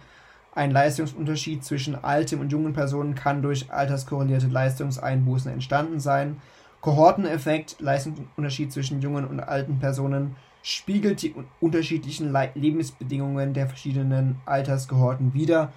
[0.55, 6.41] Ein Leistungsunterschied zwischen alten und jungen Personen kann durch alterskorrelierte Leistungseinbußen entstanden sein.
[6.81, 15.73] Kohorteneffekt, Leistungsunterschied zwischen jungen und alten Personen, spiegelt die unterschiedlichen Lebensbedingungen der verschiedenen Alterskohorten wider.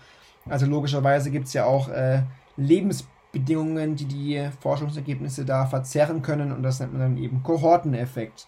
[0.48, 2.24] Also logischerweise gibt es ja auch äh,
[2.58, 8.48] Lebensbedingungen, die die Forschungsergebnisse da verzerren können und das nennt man dann eben Kohorteneffekt.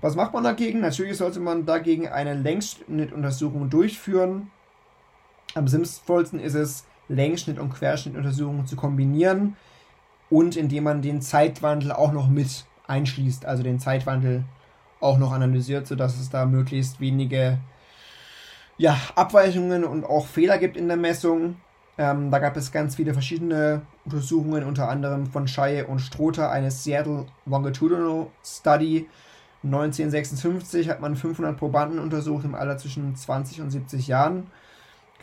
[0.00, 0.80] Was macht man dagegen?
[0.80, 4.50] Natürlich sollte man dagegen eine Längsschnittuntersuchung durchführen.
[5.54, 9.56] Am sinnvollsten ist es, Längsschnitt- und Querschnittuntersuchungen zu kombinieren
[10.30, 14.44] und indem man den Zeitwandel auch noch mit einschließt, also den Zeitwandel
[15.00, 17.58] auch noch analysiert, sodass es da möglichst wenige
[18.78, 21.56] ja, Abweichungen und auch Fehler gibt in der Messung.
[21.98, 26.70] Ähm, da gab es ganz viele verschiedene Untersuchungen, unter anderem von Scheye und Stroter, eine
[26.70, 29.08] Seattle Longitudinal Study.
[29.62, 34.46] 1956 hat man 500 Probanden untersucht im Alter zwischen 20 und 70 Jahren.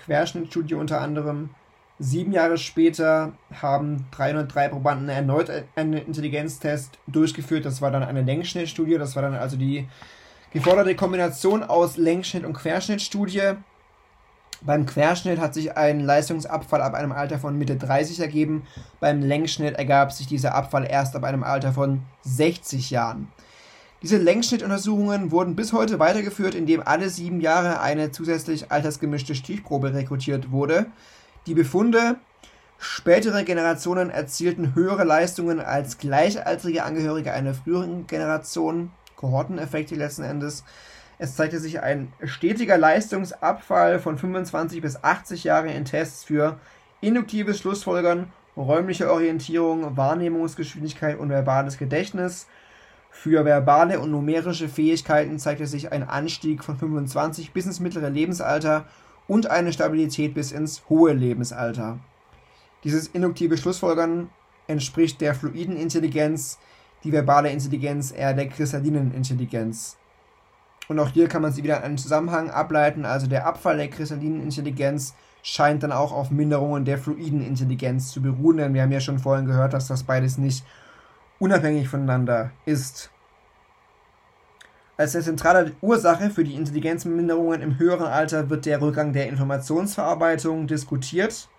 [0.05, 1.49] Querschnittstudie unter anderem.
[1.99, 7.65] Sieben Jahre später haben 303 Probanden erneut einen Intelligenztest durchgeführt.
[7.65, 8.99] Das war dann eine Längsschnittstudie.
[8.99, 9.87] Das war dann also die
[10.53, 13.53] geforderte Kombination aus Längsschnitt- und Querschnittstudie.
[14.61, 18.67] Beim Querschnitt hat sich ein Leistungsabfall ab einem Alter von Mitte 30 ergeben.
[18.99, 23.27] Beim Längsschnitt ergab sich dieser Abfall erst ab einem Alter von 60 Jahren.
[24.03, 30.51] Diese Längsschnittuntersuchungen wurden bis heute weitergeführt, indem alle sieben Jahre eine zusätzlich altersgemischte Stichprobe rekrutiert
[30.51, 30.87] wurde.
[31.47, 32.17] Die Befunde
[32.79, 40.63] Spätere Generationen erzielten höhere Leistungen als gleichaltrige Angehörige einer früheren Generation, Kohorteneffekte letzten Endes.
[41.17, 46.59] Es zeigte sich ein stetiger Leistungsabfall von 25 bis 80 Jahre in Tests für
[47.01, 52.45] induktives Schlussfolgern, räumliche Orientierung, Wahrnehmungsgeschwindigkeit und verbales Gedächtnis.
[53.09, 58.85] Für verbale und numerische Fähigkeiten zeigte sich ein Anstieg von 25 bis ins mittlere Lebensalter
[59.27, 61.99] und eine Stabilität bis ins hohe Lebensalter.
[62.83, 64.29] Dieses induktive Schlussfolgern
[64.67, 66.59] entspricht der fluiden Intelligenz,
[67.03, 69.97] die verbale Intelligenz eher der kristallinen Intelligenz.
[70.87, 74.41] Und auch hier kann man sie wieder einen Zusammenhang ableiten, also der Abfall der kristallinen
[74.41, 78.99] Intelligenz scheint dann auch auf Minderungen der fluiden Intelligenz zu beruhen, denn wir haben ja
[78.99, 80.65] schon vorhin gehört, dass das beides nicht
[81.39, 83.11] unabhängig voneinander ist.
[84.97, 91.49] Als zentrale Ursache für die Intelligenzminderungen im höheren Alter wird der Rückgang der Informationsverarbeitung diskutiert.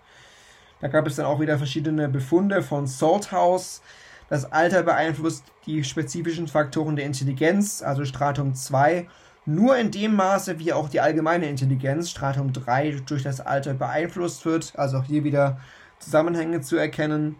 [0.81, 3.81] Da gab es dann auch wieder verschiedene Befunde von Salthouse.
[4.29, 9.07] Das Alter beeinflusst die spezifischen Faktoren der Intelligenz, also Stratum 2,
[9.45, 14.45] Nur in dem Maße, wie auch die allgemeine Intelligenz, Stratum 3, durch das Alter beeinflusst
[14.45, 15.59] wird, also auch hier wieder
[15.99, 17.37] Zusammenhänge zu erkennen.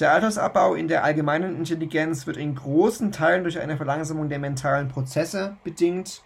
[0.00, 4.88] Der Altersabbau in der allgemeinen Intelligenz wird in großen Teilen durch eine Verlangsamung der mentalen
[4.88, 6.22] Prozesse bedingt.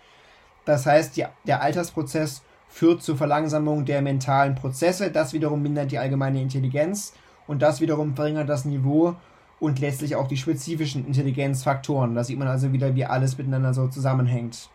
[0.65, 5.11] Das heißt, die, der Altersprozess führt zur Verlangsamung der mentalen Prozesse.
[5.11, 7.13] Das wiederum mindert die allgemeine Intelligenz
[7.47, 9.17] und das wiederum verringert das Niveau
[9.59, 12.15] und letztlich auch die spezifischen Intelligenzfaktoren.
[12.15, 14.69] Da sieht man also wieder, wie alles miteinander so zusammenhängt.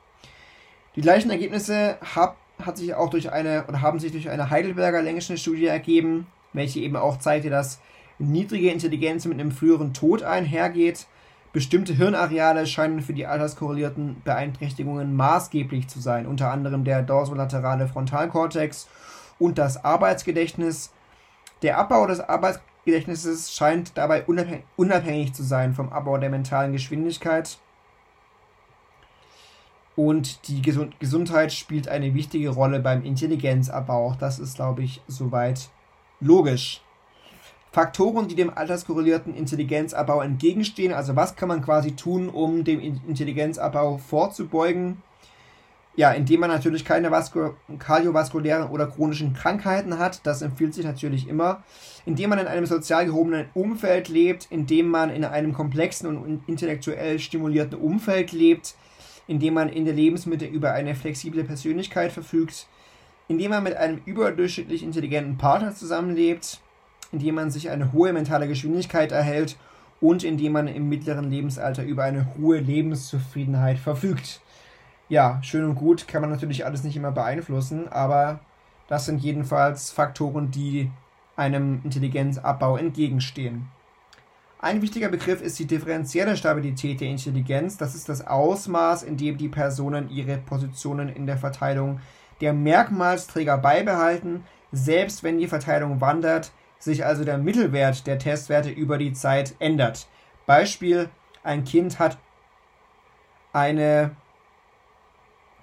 [0.95, 5.01] Die gleichen Ergebnisse hab, hat sich auch durch eine oder haben sich durch eine Heidelberger
[5.01, 7.79] längliche Studie ergeben, welche eben auch zeigte, dass
[8.19, 11.07] niedrige Intelligenz mit einem früheren Tod einhergeht.
[11.53, 18.87] Bestimmte Hirnareale scheinen für die alterskorrelierten Beeinträchtigungen maßgeblich zu sein, unter anderem der dorsolaterale Frontalkortex
[19.37, 20.91] und das Arbeitsgedächtnis.
[21.61, 24.25] Der Abbau des Arbeitsgedächtnisses scheint dabei
[24.77, 27.57] unabhängig zu sein vom Abbau der mentalen Geschwindigkeit.
[29.95, 34.15] Und die Gesundheit spielt eine wichtige Rolle beim Intelligenzabbau.
[34.19, 35.69] Das ist, glaube ich, soweit
[36.21, 36.81] logisch.
[37.71, 40.93] Faktoren, die dem alterskorrelierten Intelligenzabbau entgegenstehen.
[40.93, 45.01] Also was kann man quasi tun, um dem Intelligenzabbau vorzubeugen?
[45.95, 47.11] Ja, indem man natürlich keine
[47.79, 51.63] kardiovaskulären oder chronischen Krankheiten hat, das empfiehlt sich natürlich immer.
[52.05, 57.19] Indem man in einem sozial gehobenen Umfeld lebt, indem man in einem komplexen und intellektuell
[57.19, 58.75] stimulierten Umfeld lebt,
[59.27, 62.67] indem man in der Lebensmitte über eine flexible Persönlichkeit verfügt,
[63.27, 66.59] indem man mit einem überdurchschnittlich intelligenten Partner zusammenlebt,
[67.11, 69.57] indem man sich eine hohe mentale Geschwindigkeit erhält
[69.99, 74.41] und indem man im mittleren Lebensalter über eine hohe Lebenszufriedenheit verfügt.
[75.09, 78.39] Ja, schön und gut, kann man natürlich alles nicht immer beeinflussen, aber
[78.87, 80.89] das sind jedenfalls Faktoren, die
[81.35, 83.67] einem Intelligenzabbau entgegenstehen.
[84.59, 87.77] Ein wichtiger Begriff ist die differenzielle Stabilität der Intelligenz.
[87.77, 91.99] Das ist das Ausmaß, in dem die Personen ihre Positionen in der Verteilung
[92.41, 96.51] der Merkmalsträger beibehalten, selbst wenn die Verteilung wandert,
[96.83, 100.07] sich also der Mittelwert der Testwerte über die Zeit ändert.
[100.45, 101.09] Beispiel,
[101.43, 102.17] ein Kind hat
[103.53, 104.11] eine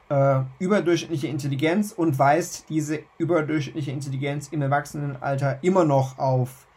[0.08, 6.68] äh, überdurchschnittliche Intelligenz und weist diese überdurchschnittliche Intelligenz im Erwachsenenalter immer noch auf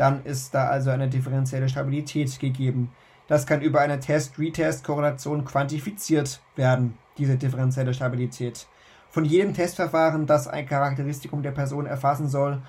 [0.00, 2.90] dann ist da also eine differenzielle Stabilität gegeben.
[3.28, 8.66] Das kann über eine Test-Retest-Korrelation quantifiziert werden, diese differenzielle Stabilität.
[9.10, 12.62] Von jedem Testverfahren, das ein Charakteristikum der Person erfassen soll,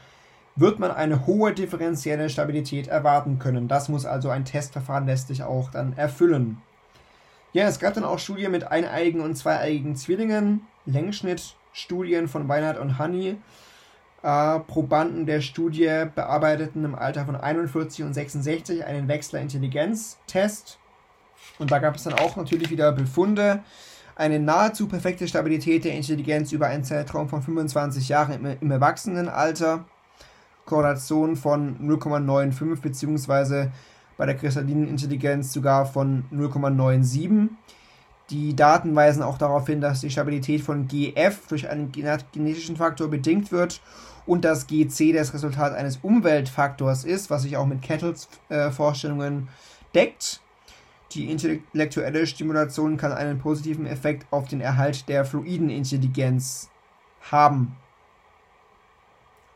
[0.56, 3.68] wird man eine hohe differenzielle Stabilität erwarten können.
[3.68, 6.62] Das muss also ein Testverfahren letztlich auch dann erfüllen.
[7.54, 13.00] Ja, es gab dann auch Studien mit eineiigen und zweieiigen Zwillingen, Längsschnittstudien von Weinert und
[13.00, 13.38] Honey
[14.24, 20.78] äh, Probanden der Studie bearbeiteten im Alter von 41 und 66 einen Wechsler-Intelligenz-Test.
[21.60, 23.64] Und da gab es dann auch natürlich wieder Befunde.
[24.16, 29.86] Eine nahezu perfekte Stabilität der Intelligenz über einen Zeitraum von 25 Jahren im, im Erwachsenenalter.
[30.66, 33.70] Korrelation von 0,95 bzw.
[34.18, 37.50] bei der kristallinen Intelligenz sogar von 0,97.
[38.30, 43.10] Die Daten weisen auch darauf hin, dass die Stabilität von GF durch einen genetischen Faktor
[43.10, 43.82] bedingt wird
[44.26, 49.50] und dass GC das Resultat eines Umweltfaktors ist, was sich auch mit Kettles äh, Vorstellungen
[49.94, 50.40] deckt.
[51.12, 56.70] Die intellektuelle Stimulation kann einen positiven Effekt auf den Erhalt der fluiden Intelligenz
[57.30, 57.76] haben.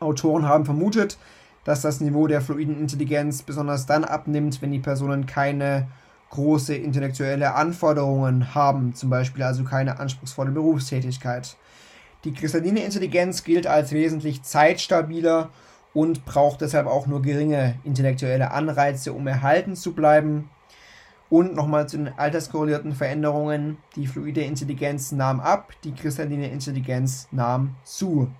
[0.00, 1.18] Autoren haben vermutet,
[1.64, 5.88] dass das Niveau der fluiden Intelligenz besonders dann abnimmt, wenn die Personen keine
[6.30, 11.56] große intellektuelle Anforderungen haben, zum Beispiel also keine anspruchsvolle Berufstätigkeit.
[12.24, 15.50] Die kristalline Intelligenz gilt als wesentlich zeitstabiler
[15.94, 20.50] und braucht deshalb auch nur geringe intellektuelle Anreize, um erhalten zu bleiben.
[21.28, 23.78] Und nochmal zu den alterskorrelierten Veränderungen.
[23.96, 28.30] Die fluide Intelligenz nahm ab, die kristalline Intelligenz nahm zu.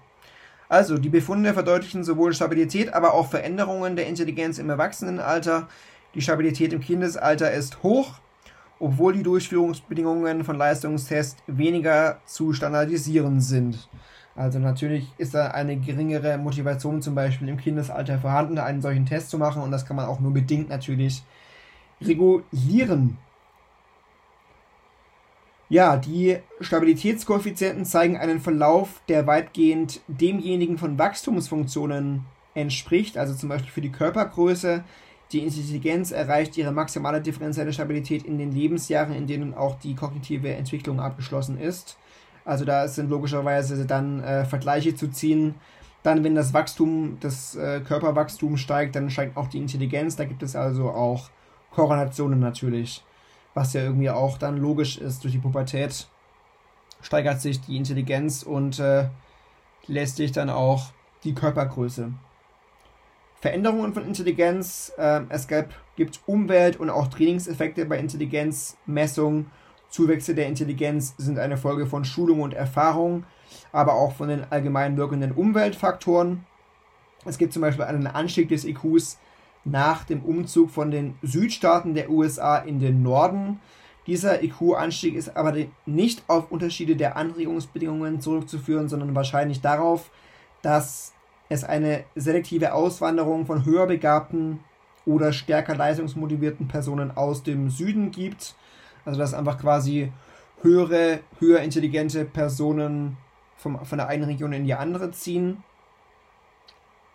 [0.69, 5.69] Also, die Befunde verdeutlichen sowohl Stabilität, aber auch Veränderungen der Intelligenz im Erwachsenenalter.
[6.15, 8.15] Die Stabilität im Kindesalter ist hoch,
[8.81, 13.89] obwohl die Durchführungsbedingungen von Leistungstests weniger zu standardisieren sind.
[14.35, 19.31] Also natürlich ist da eine geringere Motivation zum Beispiel im Kindesalter vorhanden, einen solchen Test
[19.31, 21.23] zu machen und das kann man auch nur bedingt natürlich
[22.03, 23.17] regulieren.
[25.69, 33.71] Ja, die Stabilitätskoeffizienten zeigen einen Verlauf, der weitgehend demjenigen von Wachstumsfunktionen entspricht, also zum Beispiel
[33.71, 34.85] für die Körpergröße
[35.33, 40.55] die Intelligenz erreicht ihre maximale differenzielle Stabilität in den Lebensjahren, in denen auch die kognitive
[40.55, 41.99] Entwicklung abgeschlossen ist.
[42.45, 45.57] Also da sind logischerweise dann äh, Vergleiche zu ziehen.
[46.05, 50.15] Dann, wenn das Wachstum, das äh, Körperwachstum steigt, dann steigt auch die Intelligenz.
[50.15, 51.31] Da gibt es also auch
[51.73, 53.03] Korrelationen natürlich,
[53.57, 56.07] was ja irgendwie auch dann logisch ist durch die Pubertät.
[57.01, 59.09] steigert sich die Intelligenz und äh,
[59.87, 60.93] letztlich dann auch
[61.25, 62.13] die Körpergröße.
[63.41, 64.93] Veränderungen von Intelligenz.
[64.99, 69.51] Äh, es gab, gibt Umwelt- und auch Trainingseffekte bei Intelligenzmessungen.
[69.89, 73.25] Zuwächse der Intelligenz sind eine Folge von Schulung und Erfahrung,
[73.73, 76.45] aber auch von den allgemein wirkenden Umweltfaktoren.
[77.25, 79.19] Es gibt zum Beispiel einen Anstieg des IQs
[79.67, 83.61] nach dem Umzug von den Südstaaten der USA in den Norden.
[84.07, 85.55] Dieser IQ-Anstieg ist aber
[85.85, 90.11] nicht auf Unterschiede der Anregungsbedingungen zurückzuführen, sondern wahrscheinlich darauf,
[90.63, 91.13] dass
[91.49, 94.61] es eine selektive Auswanderung von höher begabten
[95.05, 98.55] oder stärker leistungsmotivierten Personen aus dem Süden gibt.
[99.05, 100.13] Also dass einfach quasi
[100.63, 103.17] höhere, höher intelligente Personen
[103.57, 105.63] vom, von der einen Region in die andere ziehen.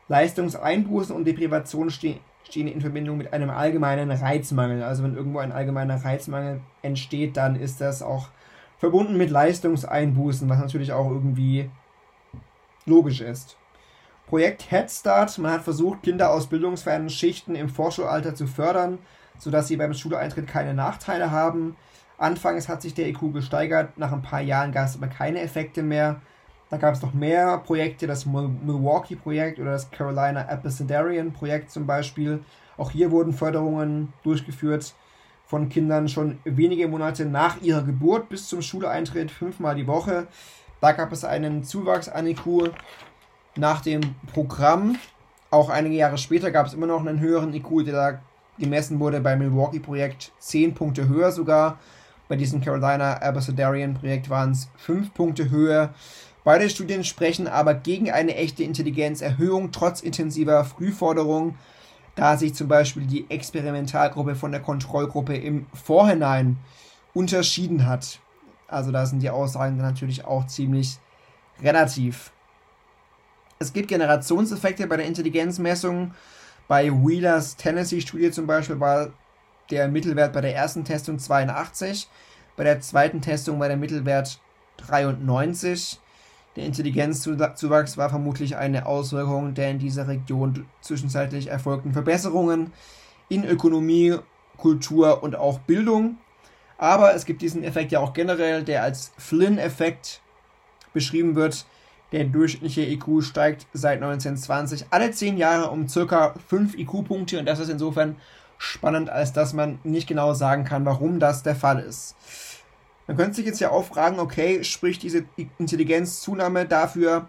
[0.07, 4.83] Leistungseinbußen und Deprivation stehen, stehen in Verbindung mit einem allgemeinen Reizmangel.
[4.83, 8.29] Also wenn irgendwo ein allgemeiner Reizmangel entsteht, dann ist das auch
[8.77, 11.69] verbunden mit Leistungseinbußen, was natürlich auch irgendwie
[12.85, 13.57] logisch ist.
[14.27, 15.37] Projekt Head Start.
[15.37, 18.97] Man hat versucht, Kinder aus bildungsfernen Schichten im Vorschulalter zu fördern,
[19.37, 21.75] sodass sie beim Schuleintritt keine Nachteile haben.
[22.17, 25.83] Anfangs hat sich der IQ gesteigert, nach ein paar Jahren gab es aber keine Effekte
[25.83, 26.21] mehr.
[26.71, 32.39] Da gab es noch mehr Projekte, das Milwaukee-Projekt oder das Carolina Abecedarian-Projekt zum Beispiel.
[32.77, 34.93] Auch hier wurden Förderungen durchgeführt
[35.45, 40.27] von Kindern schon wenige Monate nach ihrer Geburt bis zum Schuleintritt, fünfmal die Woche.
[40.79, 42.71] Da gab es einen Zuwachs an IQ
[43.57, 43.99] nach dem
[44.33, 44.95] Programm.
[45.49, 48.21] Auch einige Jahre später gab es immer noch einen höheren IQ, der da
[48.57, 51.79] gemessen wurde beim Milwaukee-Projekt 10 Punkte höher sogar.
[52.29, 55.93] Bei diesem Carolina Abecedarian-Projekt waren es 5 Punkte höher.
[56.43, 61.57] Beide Studien sprechen aber gegen eine echte Intelligenzerhöhung trotz intensiver Frühforderung,
[62.15, 66.57] da sich zum Beispiel die Experimentalgruppe von der Kontrollgruppe im Vorhinein
[67.13, 68.19] unterschieden hat.
[68.67, 70.97] Also da sind die Aussagen natürlich auch ziemlich
[71.61, 72.31] relativ.
[73.59, 76.15] Es gibt Generationseffekte bei der Intelligenzmessung.
[76.67, 79.09] Bei Wheelers Tennessee-Studie zum Beispiel war
[79.69, 82.07] der Mittelwert bei der ersten Testung 82,
[82.57, 84.39] bei der zweiten Testung war der Mittelwert
[84.77, 85.99] 93.
[86.55, 92.73] Der Intelligenzzuwachs war vermutlich eine Auswirkung der in dieser Region zwischenzeitlich erfolgten Verbesserungen
[93.29, 94.17] in Ökonomie,
[94.57, 96.17] Kultur und auch Bildung.
[96.77, 100.21] Aber es gibt diesen Effekt ja auch generell, der als Flynn-Effekt
[100.93, 101.65] beschrieben wird.
[102.11, 107.59] Der durchschnittliche IQ steigt seit 1920 alle 10 Jahre um circa 5 IQ-Punkte und das
[107.59, 108.17] ist insofern
[108.57, 112.15] spannend, als dass man nicht genau sagen kann, warum das der Fall ist.
[113.11, 115.25] Man könnte sich jetzt ja auch fragen, okay, spricht diese
[115.57, 117.27] Intelligenzzunahme dafür,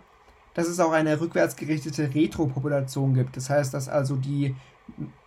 [0.55, 3.37] dass es auch eine rückwärtsgerichtete Retropopulation gibt.
[3.37, 4.55] Das heißt, dass also die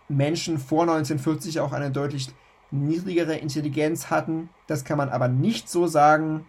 [0.08, 2.30] Menschen vor 1940 auch eine deutlich
[2.70, 4.48] niedrigere Intelligenz hatten.
[4.66, 6.46] Das kann man aber nicht so sagen.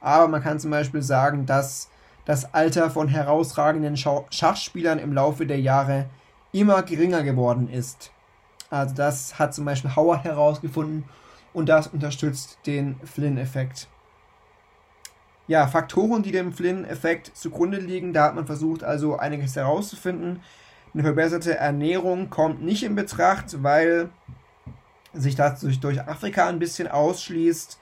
[0.00, 1.90] Aber man kann zum Beispiel sagen, dass
[2.24, 6.06] das Alter von herausragenden Schachspielern im Laufe der Jahre
[6.52, 8.10] immer geringer geworden ist.
[8.70, 11.04] Also das hat zum Beispiel Howard herausgefunden
[11.52, 13.88] und das unterstützt den Flynn-Effekt.
[15.46, 20.42] Ja, Faktoren, die dem Flynn-Effekt zugrunde liegen, da hat man versucht also einiges herauszufinden.
[20.94, 24.10] Eine verbesserte Ernährung kommt nicht in Betracht, weil
[25.12, 27.78] sich das durch, durch Afrika ein bisschen ausschließt.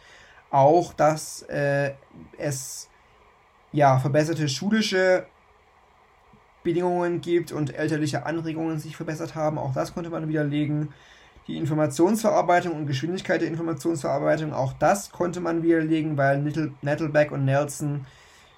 [0.51, 1.93] Auch, dass äh,
[2.39, 2.89] es
[3.73, 5.27] ja, verbesserte schulische
[6.63, 9.59] Bedingungen gibt und elterliche Anregungen sich verbessert haben.
[9.59, 10.89] Auch das konnte man widerlegen
[11.49, 16.41] die Informationsverarbeitung und Geschwindigkeit der Informationsverarbeitung, auch das konnte man widerlegen, weil
[16.83, 18.07] Nettleback und Nelson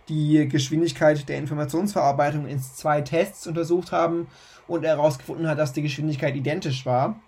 [0.09, 4.27] die Geschwindigkeit der Informationsverarbeitung in zwei Tests untersucht haben
[4.67, 7.21] und herausgefunden hat, dass die Geschwindigkeit identisch war.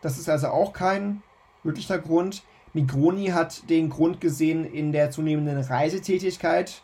[0.00, 1.22] Das ist also auch kein
[1.64, 2.42] wirklicher Grund.
[2.72, 6.80] Migroni hat den Grund gesehen in der zunehmenden Reisetätigkeit,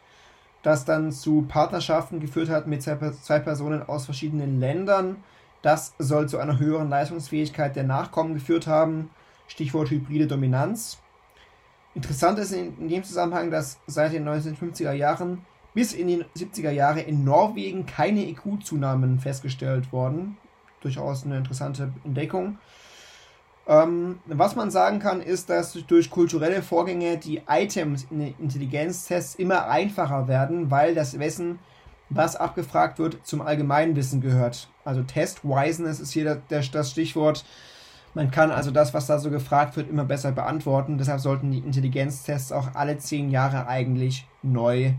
[0.62, 5.16] das dann zu Partnerschaften geführt hat mit zwei Personen aus verschiedenen Ländern
[5.64, 9.10] das soll zu einer höheren Leistungsfähigkeit der Nachkommen geführt haben.
[9.46, 10.98] Stichwort hybride Dominanz.
[11.94, 17.00] Interessant ist in dem Zusammenhang, dass seit den 1950er Jahren bis in die 70er Jahre
[17.00, 20.36] in Norwegen keine IQ-Zunahmen festgestellt wurden.
[20.80, 22.58] Durchaus eine interessante Entdeckung.
[23.66, 29.36] Ähm, was man sagen kann, ist, dass durch kulturelle Vorgänge die Items in den Intelligenztests
[29.36, 31.58] immer einfacher werden, weil das Wissen
[32.10, 34.68] was abgefragt wird, zum Allgemeinwissen gehört.
[34.84, 37.44] Also Test-Wiseness ist hier das, das Stichwort.
[38.14, 40.98] Man kann also das, was da so gefragt wird, immer besser beantworten.
[40.98, 44.92] Deshalb sollten die Intelligenztests auch alle zehn Jahre eigentlich neu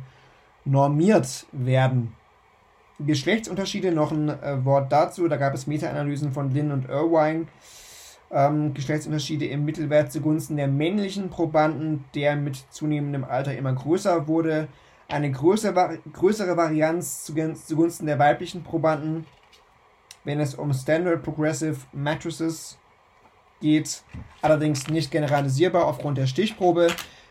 [0.66, 2.14] normiert werden.
[3.00, 5.28] Geschlechtsunterschiede, noch ein äh, Wort dazu.
[5.28, 7.46] Da gab es Meta-Analysen von Lynn und Irvine.
[8.32, 14.68] ähm, Geschlechtsunterschiede im Mittelwert zugunsten der männlichen Probanden, der mit zunehmendem Alter immer größer wurde.
[15.08, 19.26] Eine größere, größere Varianz zugunsten der weiblichen Probanden,
[20.24, 22.80] wenn es um Standard Progressive Matrices
[23.62, 24.04] geht,
[24.42, 26.88] allerdings nicht generalisierbar aufgrund der Stichprobe.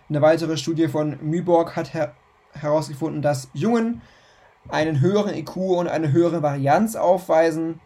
[0.08, 2.14] Eine weitere Studie von Myborg hat her
[2.52, 4.00] herausgefunden, dass Jungen
[4.68, 7.80] einen höheren IQ und eine höhere Varianz aufweisen.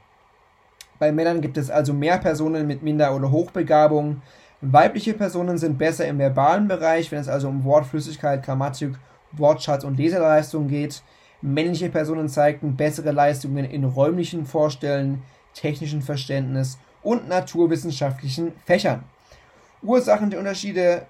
[0.98, 4.20] Bei Männern gibt es also mehr Personen mit Minder- oder Hochbegabung.
[4.60, 8.98] Weibliche Personen sind besser im verbalen Bereich, wenn es also um Wortflüssigkeit, Grammatik,
[9.32, 11.02] Wortschatz und Leseleistung geht.
[11.40, 15.22] Männliche Personen zeigten bessere Leistungen in räumlichen Vorstellen,
[15.54, 19.04] technischen Verständnis und naturwissenschaftlichen Fächern.
[19.82, 21.06] Ursachen der Unterschiede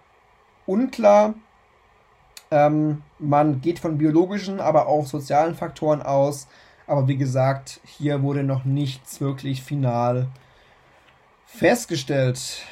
[0.66, 1.34] unklar.
[2.50, 6.46] Ähm, man geht von biologischen, aber auch sozialen Faktoren aus.
[6.86, 10.28] Aber wie gesagt, hier wurde noch nichts wirklich final
[11.46, 12.62] festgestellt.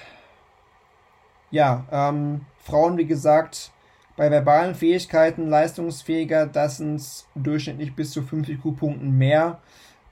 [1.50, 3.70] Ja, ähm, Frauen, wie gesagt,
[4.16, 7.02] bei verbalen Fähigkeiten leistungsfähiger, das sind
[7.34, 9.60] durchschnittlich bis zu 5 IQ-Punkten mehr.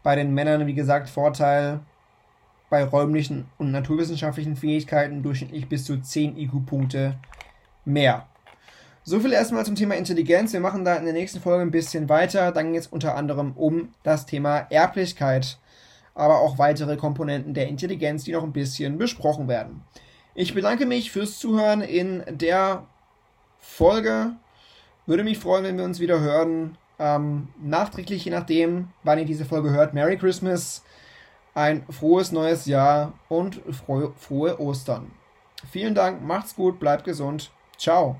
[0.02, 1.80] Bei den Männern, wie gesagt, Vorteil
[2.68, 7.14] bei räumlichen und naturwissenschaftlichen Fähigkeiten durchschnittlich bis zu 10 IQ-Punkte
[7.84, 8.26] mehr.
[9.04, 10.52] So viel erstmal zum Thema Intelligenz.
[10.52, 12.52] Wir machen da in der nächsten Folge ein bisschen weiter.
[12.52, 15.58] Dann geht es unter anderem um das Thema Erblichkeit,
[16.14, 19.82] aber auch weitere Komponenten der Intelligenz, die noch ein bisschen besprochen werden.
[20.34, 22.86] Ich bedanke mich fürs Zuhören in der
[23.64, 24.32] Folge.
[25.06, 26.78] Würde mich freuen, wenn wir uns wieder hören.
[26.98, 29.94] Ähm, nachträglich, je nachdem, wann ihr diese Folge hört.
[29.94, 30.84] Merry Christmas,
[31.54, 35.10] ein frohes neues Jahr und frohe, frohe Ostern.
[35.70, 37.50] Vielen Dank, macht's gut, bleibt gesund.
[37.76, 38.16] Ciao.